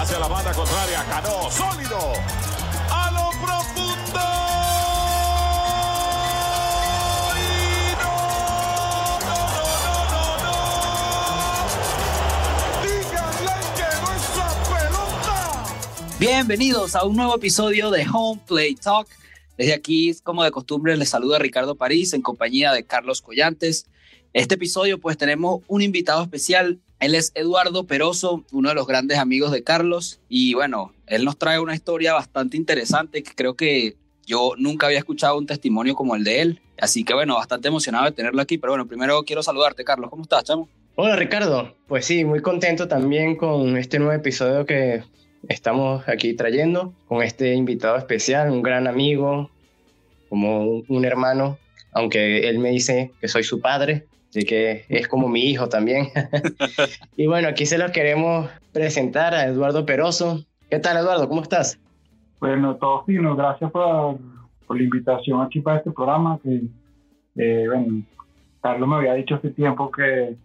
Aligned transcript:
Hacia 0.00 0.18
la 0.18 0.28
banda 0.28 0.50
contraria, 0.54 1.04
Cano, 1.04 1.50
sólido. 1.50 1.98
A 2.90 3.10
lo 3.10 3.30
profundo. 3.38 4.20
Y 7.36 7.92
no, 8.00 8.16
no, 9.28 9.36
no. 10.42 10.56
Díganle 12.82 13.56
que 13.76 13.88
pelota. 14.72 15.36
Bienvenidos 16.18 16.94
a 16.94 17.04
un 17.04 17.16
nuevo 17.16 17.36
episodio 17.36 17.90
de 17.90 18.06
Home 18.10 18.40
Play 18.46 18.76
Talk. 18.76 19.06
Desde 19.58 19.74
aquí, 19.74 20.16
como 20.22 20.42
de 20.44 20.50
costumbre, 20.50 20.96
les 20.96 21.10
saluda 21.10 21.38
Ricardo 21.38 21.74
París 21.74 22.14
en 22.14 22.22
compañía 22.22 22.72
de 22.72 22.84
Carlos 22.84 23.20
Collantes. 23.20 23.84
Este 24.32 24.54
episodio, 24.54 24.98
pues 24.98 25.18
tenemos 25.18 25.60
un 25.68 25.82
invitado 25.82 26.22
especial. 26.22 26.80
Él 27.00 27.14
es 27.14 27.32
Eduardo 27.34 27.84
Peroso, 27.84 28.44
uno 28.52 28.68
de 28.68 28.74
los 28.74 28.86
grandes 28.86 29.18
amigos 29.18 29.52
de 29.52 29.62
Carlos. 29.62 30.20
Y 30.28 30.52
bueno, 30.54 30.92
él 31.06 31.24
nos 31.24 31.38
trae 31.38 31.58
una 31.58 31.74
historia 31.74 32.12
bastante 32.12 32.58
interesante 32.58 33.22
que 33.22 33.32
creo 33.34 33.54
que 33.54 33.96
yo 34.26 34.52
nunca 34.58 34.86
había 34.86 34.98
escuchado 34.98 35.38
un 35.38 35.46
testimonio 35.46 35.94
como 35.94 36.14
el 36.14 36.24
de 36.24 36.42
él. 36.42 36.60
Así 36.78 37.02
que 37.02 37.14
bueno, 37.14 37.36
bastante 37.36 37.68
emocionado 37.68 38.04
de 38.04 38.12
tenerlo 38.12 38.42
aquí. 38.42 38.58
Pero 38.58 38.72
bueno, 38.72 38.86
primero 38.86 39.22
quiero 39.24 39.42
saludarte, 39.42 39.82
Carlos. 39.82 40.10
¿Cómo 40.10 40.24
estás, 40.24 40.44
chamo? 40.44 40.68
Hola 40.96 41.16
Ricardo, 41.16 41.74
pues 41.88 42.04
sí, 42.04 42.26
muy 42.26 42.42
contento 42.42 42.86
también 42.86 43.36
con 43.36 43.78
este 43.78 43.98
nuevo 43.98 44.12
episodio 44.12 44.66
que 44.66 45.02
estamos 45.48 46.06
aquí 46.06 46.34
trayendo, 46.34 46.92
con 47.06 47.22
este 47.22 47.54
invitado 47.54 47.96
especial, 47.96 48.50
un 48.50 48.60
gran 48.60 48.86
amigo, 48.86 49.50
como 50.28 50.82
un, 50.86 51.04
hermano, 51.06 51.58
aunque 51.92 52.48
él 52.50 52.58
me 52.58 52.68
dice 52.68 53.12
que 53.18 53.28
soy 53.28 53.44
su 53.44 53.60
padre, 53.62 54.04
así 54.30 54.44
que 54.44 54.84
es 54.88 55.08
como 55.08 55.28
mi 55.28 55.42
hijo 55.42 55.68
también. 55.68 56.08
y 57.16 57.26
bueno, 57.26 57.48
aquí 57.48 57.66
se 57.66 57.78
los 57.78 57.90
queremos 57.90 58.48
presentar 58.72 59.34
a 59.34 59.44
Eduardo 59.44 59.84
Peroso. 59.84 60.44
¿Qué 60.70 60.78
tal 60.78 60.96
Eduardo? 60.96 61.28
¿Cómo 61.28 61.42
estás? 61.42 61.78
Bueno, 62.38 62.76
todo 62.76 63.04
fino, 63.04 63.36
gracias 63.36 63.70
por, 63.70 64.18
por 64.66 64.76
la 64.76 64.82
invitación 64.82 65.42
aquí 65.42 65.60
para 65.60 65.78
este 65.78 65.90
programa. 65.90 66.38
Que, 66.42 66.62
eh, 67.36 67.66
bueno, 67.66 68.02
Carlos 68.62 68.88
me 68.88 68.96
había 68.96 69.14
dicho 69.14 69.34
hace 69.34 69.50
tiempo 69.50 69.90
que, 69.90 70.36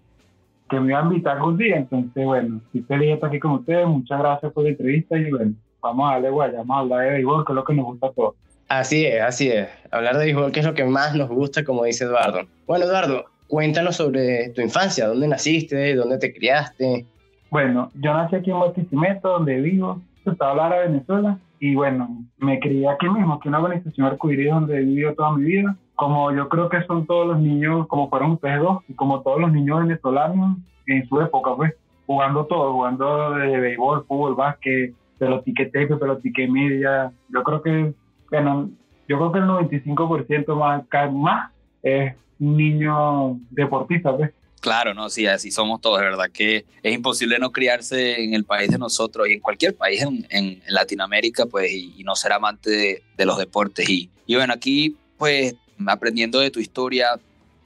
que 0.69 0.79
me 0.79 0.89
iba 0.89 0.99
a 0.99 1.03
invitar 1.03 1.38
algún 1.38 1.57
día, 1.57 1.77
entonces, 1.77 2.25
bueno, 2.25 2.59
estoy 2.65 2.81
feliz 2.81 3.07
de 3.07 3.13
estar 3.13 3.29
aquí 3.29 3.39
con 3.39 3.51
ustedes. 3.51 3.88
Muchas 3.88 4.19
gracias 4.19 4.51
por 4.51 4.63
la 4.63 4.71
entrevista 4.71 5.17
y, 5.17 5.29
bueno, 5.29 5.53
vamos 5.79 6.09
a 6.09 6.13
darle 6.13 6.31
guaya, 6.31 6.57
vamos 6.57 6.75
a 6.75 6.79
hablar 6.79 7.05
de 7.05 7.11
béisbol, 7.11 7.45
que 7.45 7.51
es 7.51 7.55
lo 7.55 7.63
que 7.63 7.73
nos 7.75 7.85
gusta 7.85 8.07
a 8.07 8.11
todos. 8.11 8.35
Así 8.67 9.05
es, 9.05 9.21
así 9.21 9.49
es. 9.49 9.69
Hablar 9.91 10.17
de 10.17 10.25
béisbol, 10.25 10.51
que 10.51 10.61
es 10.61 10.65
lo 10.65 10.73
que 10.73 10.85
más 10.85 11.15
nos 11.15 11.29
gusta, 11.29 11.63
como 11.63 11.83
dice 11.83 12.05
Eduardo. 12.05 12.47
Bueno, 12.65 12.85
Eduardo, 12.85 13.25
cuéntanos 13.47 13.97
sobre 13.97 14.49
tu 14.49 14.61
infancia, 14.61 15.07
dónde 15.07 15.27
naciste, 15.27 15.95
dónde 15.95 16.17
te 16.17 16.33
criaste. 16.33 17.05
Bueno, 17.49 17.91
yo 17.95 18.13
nací 18.13 18.35
aquí 18.35 18.51
en 18.51 18.59
Barquisimeto, 18.59 19.29
donde 19.29 19.61
vivo, 19.61 20.01
estaba 20.25 20.55
Lara, 20.55 20.79
Venezuela, 20.88 21.38
y 21.59 21.75
bueno, 21.75 22.25
me 22.38 22.59
crié 22.59 22.89
aquí 22.89 23.07
mismo, 23.07 23.35
aquí 23.35 23.47
en 23.47 23.55
una 23.55 23.63
organización 23.63 24.07
arcoíris 24.07 24.51
donde 24.51 24.77
he 24.77 24.81
vivido 24.81 25.13
toda 25.13 25.33
mi 25.33 25.45
vida. 25.45 25.75
Como 25.95 26.31
yo 26.33 26.49
creo 26.49 26.67
que 26.67 26.83
son 26.83 27.05
todos 27.05 27.27
los 27.27 27.39
niños, 27.39 27.88
como 27.88 28.09
fueron 28.09 28.31
ustedes 28.31 28.59
dos, 28.59 28.83
y 28.89 28.93
como 28.93 29.21
todos 29.21 29.39
los 29.39 29.51
niños 29.53 29.79
venezolanos 29.79 30.57
en 30.88 31.07
su 31.07 31.21
época, 31.21 31.55
pues, 31.55 31.73
jugando 32.05 32.45
todo, 32.45 32.73
jugando 32.73 33.31
de 33.35 33.59
béisbol, 33.59 34.05
fútbol, 34.05 34.35
básquet, 34.35 34.93
pelotique 35.17 35.67
tepe, 35.67 35.95
pelotique 35.95 36.47
media. 36.47 37.11
Yo 37.29 37.43
creo 37.43 37.61
que, 37.61 37.93
bueno, 38.29 38.69
yo 39.07 39.17
creo 39.17 39.31
que 39.31 39.39
el 39.39 39.45
95% 39.45 40.55
más, 40.55 40.83
más 41.13 41.51
es 41.86 42.14
un 42.39 42.58
niño 42.58 43.39
deportista, 43.52 44.16
pues. 44.16 44.31
Claro, 44.59 44.95
no, 44.95 45.09
sí, 45.09 45.28
así 45.28 45.52
somos 45.52 45.80
todos, 45.80 46.00
de 46.00 46.05
verdad 46.05 46.25
que 46.33 46.66
es 46.81 46.94
imposible 46.94 47.38
no 47.38 47.52
criarse 47.52 48.23
en 48.23 48.33
el 48.33 48.45
país 48.45 48.72
de 48.72 48.80
nosotros 48.80 49.28
y 49.30 49.33
en 49.33 49.39
cualquier 49.39 49.75
país 49.75 50.02
en, 50.02 50.25
en 50.31 50.59
Latinoamérica, 50.67 51.45
pues, 51.45 51.72
y, 51.72 51.94
y, 51.97 52.03
no 52.03 52.16
ser 52.16 52.34
amante 52.34 52.72
de, 52.72 53.03
de 53.16 53.25
los 53.25 53.38
deportes. 53.38 53.88
Y, 53.88 54.09
y, 54.25 54.35
bueno, 54.35 54.53
aquí, 54.53 54.97
pues, 55.19 55.56
aprendiendo 55.85 56.40
de 56.40 56.50
tu 56.50 56.59
historia, 56.59 57.19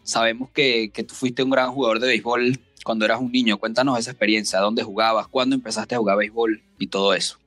sabemos 0.03 0.49
que, 0.49 0.91
que, 0.93 1.05
tú 1.05 1.15
fuiste 1.15 1.41
un 1.41 1.51
gran 1.51 1.71
jugador 1.71 1.99
de 1.99 2.07
béisbol 2.07 2.59
cuando 2.83 3.05
eras 3.05 3.21
un 3.21 3.31
niño. 3.31 3.57
Cuéntanos 3.57 3.97
esa 3.97 4.11
experiencia, 4.11 4.59
dónde 4.59 4.83
jugabas, 4.83 5.27
cuándo 5.29 5.55
empezaste 5.55 5.95
a 5.95 5.99
jugar 5.99 6.17
béisbol 6.17 6.61
y 6.79 6.87
todo 6.87 7.13
eso. 7.13 7.37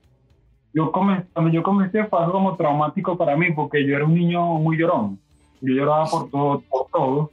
Yo 0.73 0.91
comencé, 0.91 1.27
cuando 1.35 1.53
yo 1.53 1.63
comencé 1.63 2.05
fue 2.05 2.21
algo 2.21 2.33
como 2.33 2.57
traumático 2.57 3.19
para 3.19 3.37
mí 3.37 3.53
porque 3.53 3.87
yo 3.87 3.95
era 3.97 4.07
un 4.07 4.15
niño 4.15 4.55
muy 4.55 4.79
llorón. 4.79 5.19
Yo 5.63 5.75
lloraba 5.75 6.07
por 6.07 6.31
todo, 6.31 6.63
por 6.69 6.87
todo. 6.93 7.31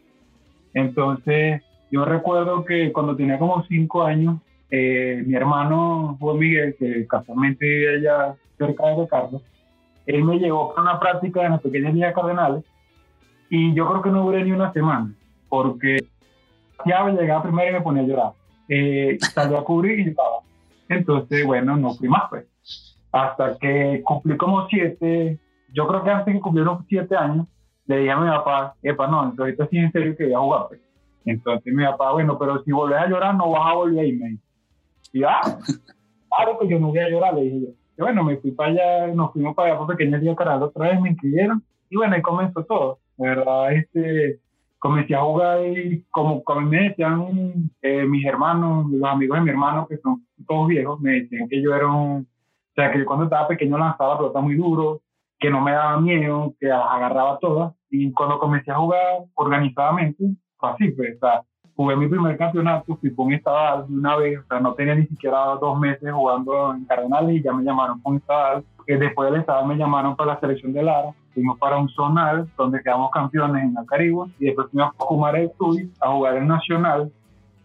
Entonces, 0.73 1.61
yo 1.91 2.05
recuerdo 2.05 2.63
que 2.63 2.91
cuando 2.93 3.15
tenía 3.15 3.39
como 3.39 3.63
cinco 3.65 4.03
años, 4.03 4.39
eh, 4.69 5.23
mi 5.25 5.33
hermano 5.35 6.15
Juan 6.19 6.37
Miguel, 6.37 6.75
que 6.77 7.07
casualmente 7.07 7.65
vivía 7.65 7.89
allá 7.91 8.35
cerca 8.57 8.87
de 8.87 9.01
Ricardo, 9.01 9.41
él 10.05 10.23
me 10.23 10.37
llevó 10.37 10.69
para 10.69 10.81
una 10.81 10.99
práctica 10.99 11.43
en 11.43 11.51
las 11.53 11.61
pequeñas 11.61 11.93
ligas 11.93 12.13
cardenales 12.13 12.63
y 13.49 13.73
yo 13.73 13.87
creo 13.87 14.01
que 14.01 14.11
no 14.11 14.23
duré 14.23 14.43
ni 14.43 14.51
una 14.51 14.71
semana 14.73 15.11
porque 15.49 15.97
ya 16.85 17.07
llegaba 17.09 17.43
primero 17.43 17.69
y 17.69 17.73
me 17.73 17.81
ponía 17.81 18.03
a 18.03 18.05
llorar. 18.05 18.31
Eh, 18.67 19.17
salió 19.33 19.57
a 19.57 19.65
cubrir 19.65 19.99
y 19.99 20.05
lloraba. 20.05 20.39
Entonces, 20.87 21.45
bueno, 21.45 21.75
no 21.75 21.95
fui 21.95 22.07
más, 22.07 22.23
pues. 22.29 22.45
Hasta 23.11 23.57
que 23.57 24.01
cumplí 24.03 24.37
como 24.37 24.67
siete, 24.67 25.39
yo 25.73 25.87
creo 25.87 26.03
que 26.03 26.09
antes 26.11 26.33
que 26.33 26.39
cumplieron 26.39 26.85
siete 26.87 27.15
años, 27.15 27.47
le 27.89 27.97
dije 27.97 28.11
a 28.11 28.17
mi 28.17 28.29
papá, 28.29 28.75
epa, 28.83 29.07
no, 29.07 29.23
entonces 29.23 29.39
ahorita 29.39 29.67
sí 29.67 29.77
en 29.77 29.91
serio 29.91 30.15
que 30.15 30.25
voy 30.25 30.33
a 30.33 30.39
jugar, 30.39 30.65
pues. 30.67 30.81
Entonces 31.25 31.73
mi 31.73 31.83
papá, 31.83 32.11
bueno, 32.11 32.37
pero 32.37 32.63
si 32.63 32.71
volvés 32.71 32.99
a 32.99 33.07
llorar 33.07 33.35
no 33.35 33.49
vas 33.49 33.71
a 33.71 33.75
volver 33.75 33.99
a 33.99 34.07
irme. 34.07 34.37
Y 35.11 35.23
ah, 35.23 35.41
claro 36.29 36.59
que 36.59 36.67
yo 36.67 36.79
no 36.79 36.89
voy 36.89 36.99
a 36.99 37.09
llorar, 37.09 37.33
le 37.33 37.41
dije 37.41 37.59
yo. 37.61 37.67
Y 37.97 38.01
bueno, 38.01 38.23
me 38.23 38.37
fui 38.37 38.51
para 38.51 38.69
allá, 38.69 39.07
nos 39.07 39.33
fuimos 39.33 39.55
para 39.55 39.69
allá 39.69 39.79
por 39.79 39.87
pequeñas 39.87 40.21
días 40.21 40.37
cargando 40.37 40.67
otra 40.67 40.89
vez, 40.89 41.01
me 41.01 41.09
inscribieron. 41.09 41.63
Y 41.89 41.95
bueno, 41.95 42.15
ahí 42.15 42.21
comenzó 42.21 42.63
todo. 42.63 42.99
De 43.17 43.27
verdad, 43.27 43.73
este, 43.73 44.39
comencé 44.77 45.15
a 45.15 45.21
jugar 45.21 45.65
y 45.65 46.05
como, 46.11 46.43
como 46.43 46.61
me 46.61 46.89
decían 46.89 47.71
eh, 47.81 48.05
mis 48.05 48.23
hermanos, 48.23 48.85
los 48.91 49.09
amigos 49.09 49.39
de 49.39 49.43
mi 49.45 49.49
hermano, 49.49 49.87
que 49.87 49.97
son 49.97 50.23
todos 50.47 50.67
viejos, 50.67 50.99
me 51.01 51.21
decían 51.21 51.49
que 51.49 51.59
yo 51.59 51.73
era 51.73 51.87
un, 51.87 52.21
o 52.21 52.73
sea, 52.75 52.91
que 52.91 53.03
cuando 53.03 53.25
estaba 53.25 53.47
pequeño 53.47 53.79
lanzaba 53.79 54.17
pelota 54.19 54.39
muy 54.41 54.53
duro, 54.53 55.01
que 55.39 55.49
no 55.49 55.61
me 55.61 55.71
daba 55.71 55.99
miedo, 55.99 56.53
que 56.59 56.67
las 56.67 56.85
agarraba 56.85 57.39
todas. 57.39 57.73
Y 57.89 58.11
cuando 58.11 58.39
comencé 58.39 58.71
a 58.71 58.75
jugar 58.75 59.23
organizadamente, 59.35 60.23
así, 60.59 60.89
pues, 60.91 61.15
o 61.15 61.19
sea, 61.19 61.41
jugué 61.75 61.95
mi 61.95 62.07
primer 62.07 62.37
campeonato, 62.37 62.97
fui 62.97 63.15
con 63.15 63.31
estadal 63.31 63.87
de 63.87 63.93
una 63.93 64.17
vez, 64.17 64.39
o 64.39 64.43
sea, 64.47 64.59
no 64.59 64.73
tenía 64.73 64.95
ni 64.95 65.07
siquiera 65.07 65.37
dos 65.61 65.79
meses 65.79 66.11
jugando 66.11 66.73
en 66.73 66.85
Cardenales 66.85 67.37
y 67.37 67.41
ya 67.41 67.53
me 67.53 67.63
llamaron 67.63 68.01
con 68.01 68.17
estadal. 68.17 68.63
Que 68.85 68.97
después 68.97 69.31
del 69.31 69.41
estadal 69.41 69.67
me 69.67 69.77
llamaron 69.77 70.15
para 70.15 70.33
la 70.33 70.39
selección 70.39 70.73
de 70.73 70.83
Lara, 70.83 71.11
fuimos 71.33 71.57
para 71.59 71.77
un 71.77 71.87
zonal 71.89 72.49
donde 72.57 72.81
quedamos 72.81 73.11
campeones 73.11 73.63
en 73.63 73.77
el 73.77 73.85
Caribe 73.85 74.25
y 74.39 74.45
después 74.45 74.67
fuimos 74.71 74.93
a 74.99 75.03
jugar 75.03 75.35
el 75.35 75.51
Tuy, 75.57 75.91
a 76.01 76.09
jugar 76.09 76.35
el 76.37 76.47
Nacional 76.47 77.11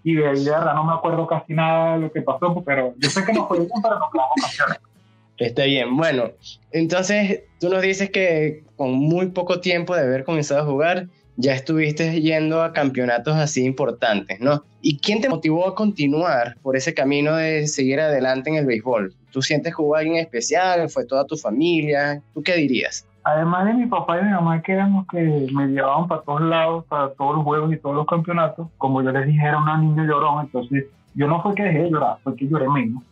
y 0.05 0.15
de 0.15 0.29
ahí 0.29 0.45
de 0.45 0.51
verdad 0.51 0.75
no 0.75 0.85
me 0.85 0.93
acuerdo 0.93 1.27
casi 1.27 1.55
nada 1.55 1.95
de 1.95 2.01
lo 2.03 2.13
que 2.13 2.21
pasó, 2.21 2.63
pero 2.65 2.93
yo 2.99 3.09
sé 3.09 3.25
que 3.25 3.33
nos 3.33 3.49
fue 3.49 3.61
bien, 3.61 3.71
pero 3.83 3.99
no 3.99 4.11
quedamos 4.13 4.35
campeones. 4.43 4.94
Está 5.39 5.65
bien, 5.65 5.97
bueno, 5.97 6.31
entonces 6.71 7.43
tú 7.59 7.69
nos 7.69 7.83
dices 7.83 8.11
que 8.11 8.63
con 8.77 8.93
muy 8.93 9.31
poco 9.31 9.61
tiempo 9.61 9.95
de 9.97 10.03
haber 10.03 10.25
comenzado 10.25 10.61
a 10.61 10.65
jugar, 10.65 11.09
ya 11.37 11.55
estuviste 11.55 12.21
yendo 12.21 12.63
a 12.63 12.73
campeonatos 12.73 13.35
así 13.37 13.65
importantes, 13.65 14.39
¿no? 14.41 14.63
¿Y 14.81 14.99
quién 14.99 15.21
te 15.21 15.29
motivó 15.29 15.67
a 15.67 15.75
continuar 15.75 16.57
por 16.63 16.77
ese 16.77 16.95
camino 16.95 17.35
de 17.35 17.67
seguir 17.67 18.01
adelante 18.01 18.51
en 18.51 18.57
el 18.57 18.67
béisbol? 18.67 19.13
¿Tú 19.33 19.43
sientes 19.43 19.75
jugar 19.75 20.01
alguien 20.01 20.19
especial? 20.19 20.89
¿Fue 20.89 21.05
toda 21.05 21.27
tu 21.27 21.37
familia? 21.37 22.23
¿Tú 22.35 22.43
qué 22.43 22.55
dirías? 22.57 23.05
Además 23.25 23.65
de 23.67 23.75
mi 23.75 23.87
papá 23.87 24.21
y 24.21 24.25
mi 24.25 24.31
mamá, 24.31 24.63
que 24.63 24.73
eran 24.73 24.93
los 24.93 25.07
que 25.09 25.49
me 25.53 25.67
llevaban 25.67 26.07
para 26.07 26.21
todos 26.23 26.43
lados, 26.43 26.85
para 26.85 27.11
todos 27.15 27.37
los 27.37 27.45
juegos 27.45 27.73
y 27.73 27.79
todos 27.79 27.97
los 27.97 28.07
campeonatos, 28.07 28.69
como 28.77 29.03
yo 29.03 29.11
les 29.11 29.27
dije, 29.27 29.45
era 29.45 29.59
una 29.59 29.79
niña 29.79 30.05
llorón, 30.05 30.45
entonces 30.45 30.85
yo 31.15 31.27
no 31.27 31.43
fue 31.43 31.55
que 31.55 31.63
dejé 31.63 31.79
de 31.79 31.91
llorar, 31.91 32.19
fue 32.23 32.37
que 32.37 32.47
lloré 32.47 32.69
menos. 32.69 33.03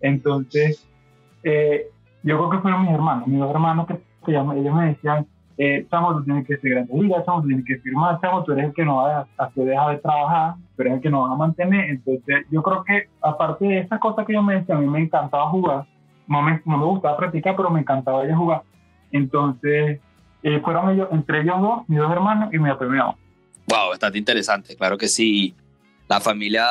Entonces, 0.00 0.82
eh, 1.42 1.90
yo 2.22 2.36
creo 2.38 2.50
que 2.50 2.58
fueron 2.58 2.82
mis 2.82 2.92
hermanos, 2.92 3.26
mis 3.26 3.40
dos 3.40 3.50
hermanos 3.50 3.86
que, 3.86 3.98
ellos 4.26 4.74
me 4.74 4.86
decían, 4.86 5.26
eh, 5.56 5.86
Chamo, 5.90 6.14
tú 6.16 6.24
tienes 6.24 6.46
que 6.46 6.56
ser 6.58 6.70
grande 6.70 6.94
liga, 6.94 7.24
Chamo, 7.24 7.42
tú 7.42 7.48
tienes 7.48 7.66
que 7.66 7.78
firmar, 7.78 8.20
Chamo, 8.20 8.44
tú 8.44 8.52
eres 8.52 8.66
el 8.66 8.74
que 8.74 8.84
no 8.84 8.96
va 8.96 9.26
a, 9.36 9.44
a 9.44 9.50
de 9.90 9.98
trabajar, 9.98 10.54
tú 10.76 10.82
eres 10.82 10.94
el 10.94 11.00
que 11.00 11.10
no 11.10 11.22
va 11.22 11.32
a 11.32 11.36
mantener. 11.36 11.90
Entonces, 11.90 12.46
yo 12.50 12.62
creo 12.62 12.84
que 12.84 13.08
aparte 13.20 13.66
de 13.66 13.78
esas 13.80 14.00
cosas 14.00 14.26
que 14.26 14.32
yo 14.34 14.42
me 14.42 14.56
decía, 14.56 14.74
a 14.74 14.78
mí 14.78 14.86
me 14.86 15.00
encantaba 15.00 15.50
jugar, 15.50 15.86
no 16.26 16.42
me, 16.42 16.60
no 16.64 16.78
me 16.78 16.84
gustaba 16.84 17.16
practicar, 17.16 17.56
pero 17.56 17.70
me 17.70 17.80
encantaba 17.80 18.26
ya 18.26 18.36
jugar. 18.36 18.62
Entonces, 19.12 20.00
eh, 20.42 20.60
fueron 20.60 20.90
ellos, 20.90 21.08
entre 21.12 21.42
ellos 21.42 21.60
dos, 21.60 21.88
mis 21.88 21.98
dos 21.98 22.10
hermanos 22.10 22.52
y 22.52 22.58
mi 22.58 22.70
papá 22.70 22.86
Wow, 22.86 23.90
bastante 23.90 24.18
interesante, 24.18 24.76
claro 24.76 24.96
que 24.96 25.08
sí. 25.08 25.54
La 26.08 26.20
familia 26.20 26.66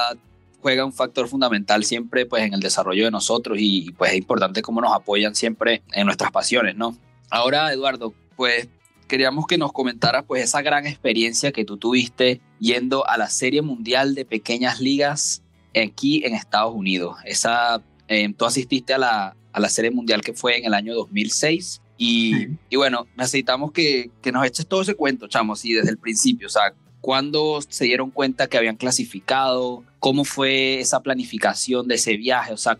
juega 0.61 0.85
un 0.85 0.93
factor 0.93 1.27
fundamental 1.27 1.83
siempre 1.83 2.25
pues 2.25 2.43
en 2.43 2.53
el 2.53 2.59
desarrollo 2.59 3.05
de 3.05 3.11
nosotros 3.11 3.57
y 3.59 3.91
pues 3.97 4.11
es 4.11 4.17
importante 4.17 4.61
cómo 4.61 4.81
nos 4.81 4.93
apoyan 4.93 5.35
siempre 5.35 5.81
en 5.93 6.05
nuestras 6.05 6.31
pasiones, 6.31 6.75
¿no? 6.75 6.97
Ahora, 7.29 7.71
Eduardo, 7.71 8.13
pues 8.35 8.67
queríamos 9.07 9.47
que 9.47 9.57
nos 9.57 9.71
comentaras 9.71 10.23
pues 10.25 10.43
esa 10.43 10.61
gran 10.61 10.85
experiencia 10.85 11.51
que 11.51 11.65
tú 11.65 11.77
tuviste 11.77 12.41
yendo 12.59 13.07
a 13.07 13.17
la 13.17 13.29
Serie 13.29 13.61
Mundial 13.61 14.15
de 14.15 14.25
Pequeñas 14.25 14.79
Ligas 14.79 15.43
aquí 15.75 16.23
en 16.25 16.35
Estados 16.35 16.73
Unidos. 16.73 17.17
Esa 17.25 17.81
Eh, 18.09 18.33
tú 18.35 18.45
asististe 18.45 18.95
a 18.95 18.97
la, 18.97 19.35
a 19.53 19.59
la 19.59 19.69
Serie 19.69 19.91
Mundial 19.91 20.21
que 20.21 20.33
fue 20.33 20.57
en 20.57 20.65
el 20.65 20.73
año 20.73 20.95
2006 20.95 21.81
y, 21.95 22.47
y 22.69 22.75
bueno, 22.75 23.05
necesitamos 23.15 23.71
que, 23.71 24.09
que, 24.23 24.31
nos 24.31 24.45
eches 24.47 24.65
todo 24.65 24.81
ese 24.81 24.95
cuento, 24.95 25.27
chamo, 25.27 25.53
así 25.53 25.73
desde 25.73 25.91
el 25.91 25.99
principio, 25.99 26.47
o 26.47 26.49
sea, 26.49 26.73
¿cuándo 27.01 27.59
se 27.61 27.85
dieron 27.85 28.11
cuenta 28.11 28.47
que 28.47 28.57
habían 28.57 28.75
clasificado? 28.75 29.83
¿Cómo 29.99 30.23
fue 30.23 30.79
esa 30.79 31.01
planificación 31.01 31.87
de 31.87 31.95
ese 31.95 32.17
viaje? 32.17 32.53
O 32.53 32.57
sea, 32.57 32.77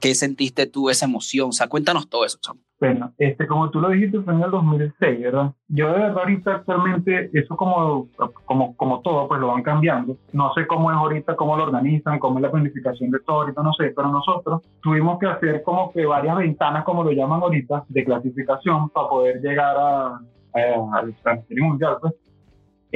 ¿qué 0.00 0.14
sentiste 0.14 0.66
tú, 0.66 0.90
esa 0.90 1.06
emoción? 1.06 1.50
O 1.50 1.52
sea, 1.52 1.68
cuéntanos 1.68 2.08
todo 2.08 2.24
eso, 2.24 2.38
chamo. 2.40 2.60
Bueno, 2.78 3.14
este, 3.16 3.46
como 3.46 3.70
tú 3.70 3.80
lo 3.80 3.88
dijiste, 3.88 4.20
fue 4.20 4.34
en 4.34 4.42
el 4.42 4.50
2006, 4.50 5.22
¿verdad? 5.22 5.52
Yo 5.68 5.86
de 5.86 5.98
verdad 5.98 6.18
ahorita 6.18 6.56
actualmente, 6.56 7.30
eso 7.32 7.56
como, 7.56 8.08
como, 8.44 8.76
como 8.76 9.00
todo, 9.00 9.26
pues 9.28 9.40
lo 9.40 9.48
van 9.48 9.62
cambiando. 9.62 10.18
No 10.34 10.52
sé 10.52 10.66
cómo 10.66 10.90
es 10.90 10.96
ahorita, 10.98 11.36
cómo 11.36 11.56
lo 11.56 11.64
organizan, 11.64 12.18
cómo 12.18 12.38
es 12.38 12.42
la 12.42 12.50
planificación 12.50 13.10
de 13.10 13.20
todo, 13.20 13.42
ahorita 13.42 13.62
no 13.62 13.72
sé, 13.72 13.94
pero 13.96 14.08
nosotros 14.08 14.62
tuvimos 14.82 15.18
que 15.18 15.26
hacer 15.26 15.62
como 15.62 15.90
que 15.90 16.04
varias 16.04 16.36
ventanas, 16.36 16.84
como 16.84 17.02
lo 17.02 17.12
llaman 17.12 17.40
ahorita, 17.40 17.84
de 17.88 18.04
clasificación 18.04 18.90
para 18.90 19.08
poder 19.08 19.40
llegar 19.40 19.74
a, 19.78 20.20
al 20.52 21.14
mundial, 21.56 21.96
pues. 22.02 22.14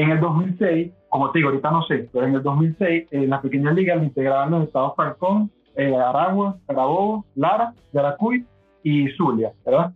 En 0.00 0.08
el 0.08 0.18
2006, 0.18 0.92
como 1.10 1.30
te 1.30 1.40
digo, 1.40 1.50
ahorita 1.50 1.70
no 1.70 1.82
sé, 1.82 2.08
pero 2.10 2.24
en 2.24 2.34
el 2.34 2.42
2006, 2.42 3.08
en 3.10 3.28
las 3.28 3.42
pequeñas 3.42 3.74
ligas 3.74 3.98
lo 3.98 4.04
integraban 4.04 4.50
los 4.50 4.64
estados 4.64 4.96
Falcón, 4.96 5.50
eh, 5.76 5.94
Aragua, 5.94 6.56
Carabobo, 6.66 7.26
Lara, 7.34 7.74
Yaracuy 7.92 8.46
y 8.82 9.08
Zulia, 9.10 9.52
¿verdad? 9.62 9.92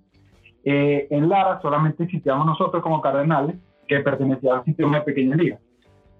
Eh, 0.62 1.06
en 1.08 1.26
Lara 1.30 1.58
solamente 1.62 2.04
existíamos 2.04 2.44
nosotros 2.44 2.82
como 2.82 3.00
Cardenales, 3.00 3.56
que 3.88 4.00
pertenecían 4.00 4.58
al 4.58 4.64
sistema 4.66 4.98
de 4.98 5.04
pequeñas 5.04 5.38
ligas. 5.38 5.60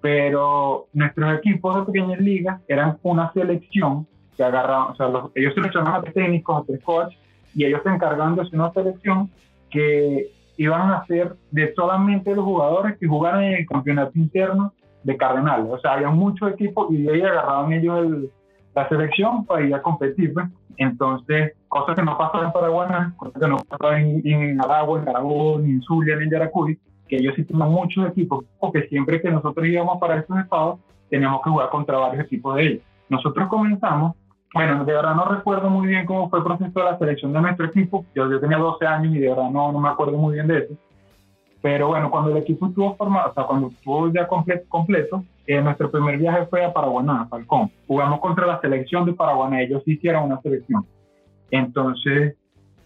Pero 0.01 0.87
nuestros 0.93 1.37
equipos 1.37 1.75
de 1.75 1.91
pequeñas 1.91 2.19
ligas 2.19 2.61
eran 2.67 2.97
una 3.03 3.31
selección 3.33 4.07
que 4.35 4.43
agarraban, 4.43 4.93
o 4.93 4.95
sea, 4.95 5.11
ellos 5.35 5.53
seleccionaban 5.53 5.99
a 5.99 6.01
tres 6.01 6.15
técnicos, 6.15 6.63
a 6.63 6.65
tres 6.65 6.83
coaches, 6.83 7.19
y 7.53 7.65
ellos 7.65 7.81
se 7.83 7.89
encargaban 7.89 8.35
de 8.35 8.49
una 8.51 8.73
selección 8.73 9.29
que 9.69 10.31
iban 10.57 10.91
a 10.91 11.05
ser 11.05 11.35
de 11.51 11.73
solamente 11.73 12.35
los 12.35 12.45
jugadores 12.45 12.97
que 12.97 13.07
jugaran 13.07 13.43
en 13.43 13.53
el 13.55 13.67
campeonato 13.67 14.11
interno 14.15 14.73
de 15.03 15.17
Cardenales. 15.17 15.67
O 15.69 15.79
sea, 15.79 15.93
había 15.93 16.09
muchos 16.09 16.51
equipos 16.51 16.87
y 16.91 17.03
de 17.03 17.13
ahí 17.13 17.21
agarraban 17.21 17.73
ellos 17.73 18.05
el, 18.05 18.31
la 18.75 18.89
selección 18.89 19.45
para 19.45 19.65
ir 19.65 19.73
a 19.73 19.81
competir. 19.81 20.33
¿ves? 20.33 20.45
Entonces, 20.77 21.53
cosas 21.67 21.95
que 21.95 22.03
no 22.03 22.17
pasaban 22.17 22.47
en 22.47 22.53
Paraguay, 22.53 22.87
cosas 23.17 23.41
que 23.41 23.47
no 23.47 23.57
pasaban 23.57 24.21
en, 24.23 24.61
Aragua, 24.61 24.99
en 24.99 25.63
ni 25.63 25.71
en 25.71 25.81
Zulia, 25.81 26.15
en 26.15 26.29
Yaracuy, 26.29 26.77
que 27.07 27.17
ellos 27.17 27.33
sí 27.35 27.43
tenían 27.43 27.71
muchos 27.71 28.07
equipos, 28.09 28.45
porque 28.59 28.87
siempre 28.87 29.21
que 29.21 29.31
nosotros 29.31 29.65
íbamos 29.65 29.99
para 29.99 30.17
estos 30.17 30.37
estados, 30.39 30.79
teníamos 31.09 31.41
que 31.43 31.49
jugar 31.49 31.69
contra 31.69 31.97
varios 31.97 32.25
equipos 32.25 32.55
de 32.55 32.67
ellos. 32.67 32.83
Nosotros 33.09 33.47
comenzamos, 33.47 34.15
bueno, 34.55 34.85
de 34.85 34.93
verdad 34.93 35.13
no 35.13 35.25
recuerdo 35.25 35.69
muy 35.69 35.87
bien 35.87 36.05
cómo 36.05 36.29
fue 36.29 36.39
el 36.39 36.45
proceso 36.45 36.79
de 36.79 36.85
la 36.85 36.97
selección 36.97 37.33
de 37.33 37.41
nuestro 37.41 37.65
equipo, 37.67 38.05
yo, 38.15 38.39
tenía 38.39 38.57
12 38.57 38.85
años 38.87 39.13
y 39.13 39.19
de 39.19 39.29
verdad 39.29 39.51
no, 39.51 39.71
no 39.71 39.79
me 39.79 39.89
acuerdo 39.89 40.17
muy 40.17 40.33
bien 40.33 40.47
de 40.47 40.59
eso, 40.59 40.73
pero 41.61 41.89
bueno, 41.89 42.09
cuando 42.09 42.31
el 42.31 42.37
equipo 42.37 42.67
estuvo 42.67 42.95
formado, 42.95 43.31
o 43.31 43.33
sea, 43.33 43.43
cuando 43.43 43.67
estuvo 43.67 44.11
ya 44.13 44.27
completo, 44.27 44.65
completo 44.69 45.23
eh, 45.45 45.61
nuestro 45.61 45.91
primer 45.91 46.17
viaje 46.17 46.45
fue 46.47 46.63
a 46.63 46.73
Paraguaná, 46.73 47.27
Falcón. 47.29 47.69
Jugamos 47.87 48.19
contra 48.19 48.47
la 48.47 48.61
selección 48.61 49.05
de 49.05 49.13
Paraguaná, 49.13 49.61
ellos 49.61 49.83
hicieron 49.85 50.25
una 50.25 50.39
selección. 50.41 50.85
Entonces, 51.51 52.35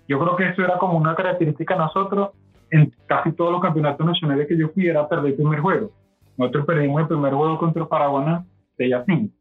yo 0.08 0.20
creo 0.20 0.36
que 0.36 0.48
eso 0.48 0.64
era 0.64 0.78
como 0.78 0.98
una 0.98 1.16
característica 1.16 1.76
de 1.76 1.82
nosotros. 1.82 2.32
En 2.72 2.94
casi 3.08 3.32
todos 3.32 3.52
los 3.52 3.62
campeonatos 3.62 4.06
nacionales 4.06 4.48
que 4.48 4.58
yo 4.58 4.70
fui 4.70 4.88
era 4.88 5.08
perder 5.08 5.32
el 5.32 5.36
primer 5.36 5.60
juego. 5.60 5.92
Nosotros 6.38 6.66
perdimos 6.66 7.02
el 7.02 7.08
primer 7.08 7.34
juego 7.34 7.58
contra 7.58 7.86
Paraguaná 7.86 8.46
de 8.78 8.90
Yacín. 8.90 9.34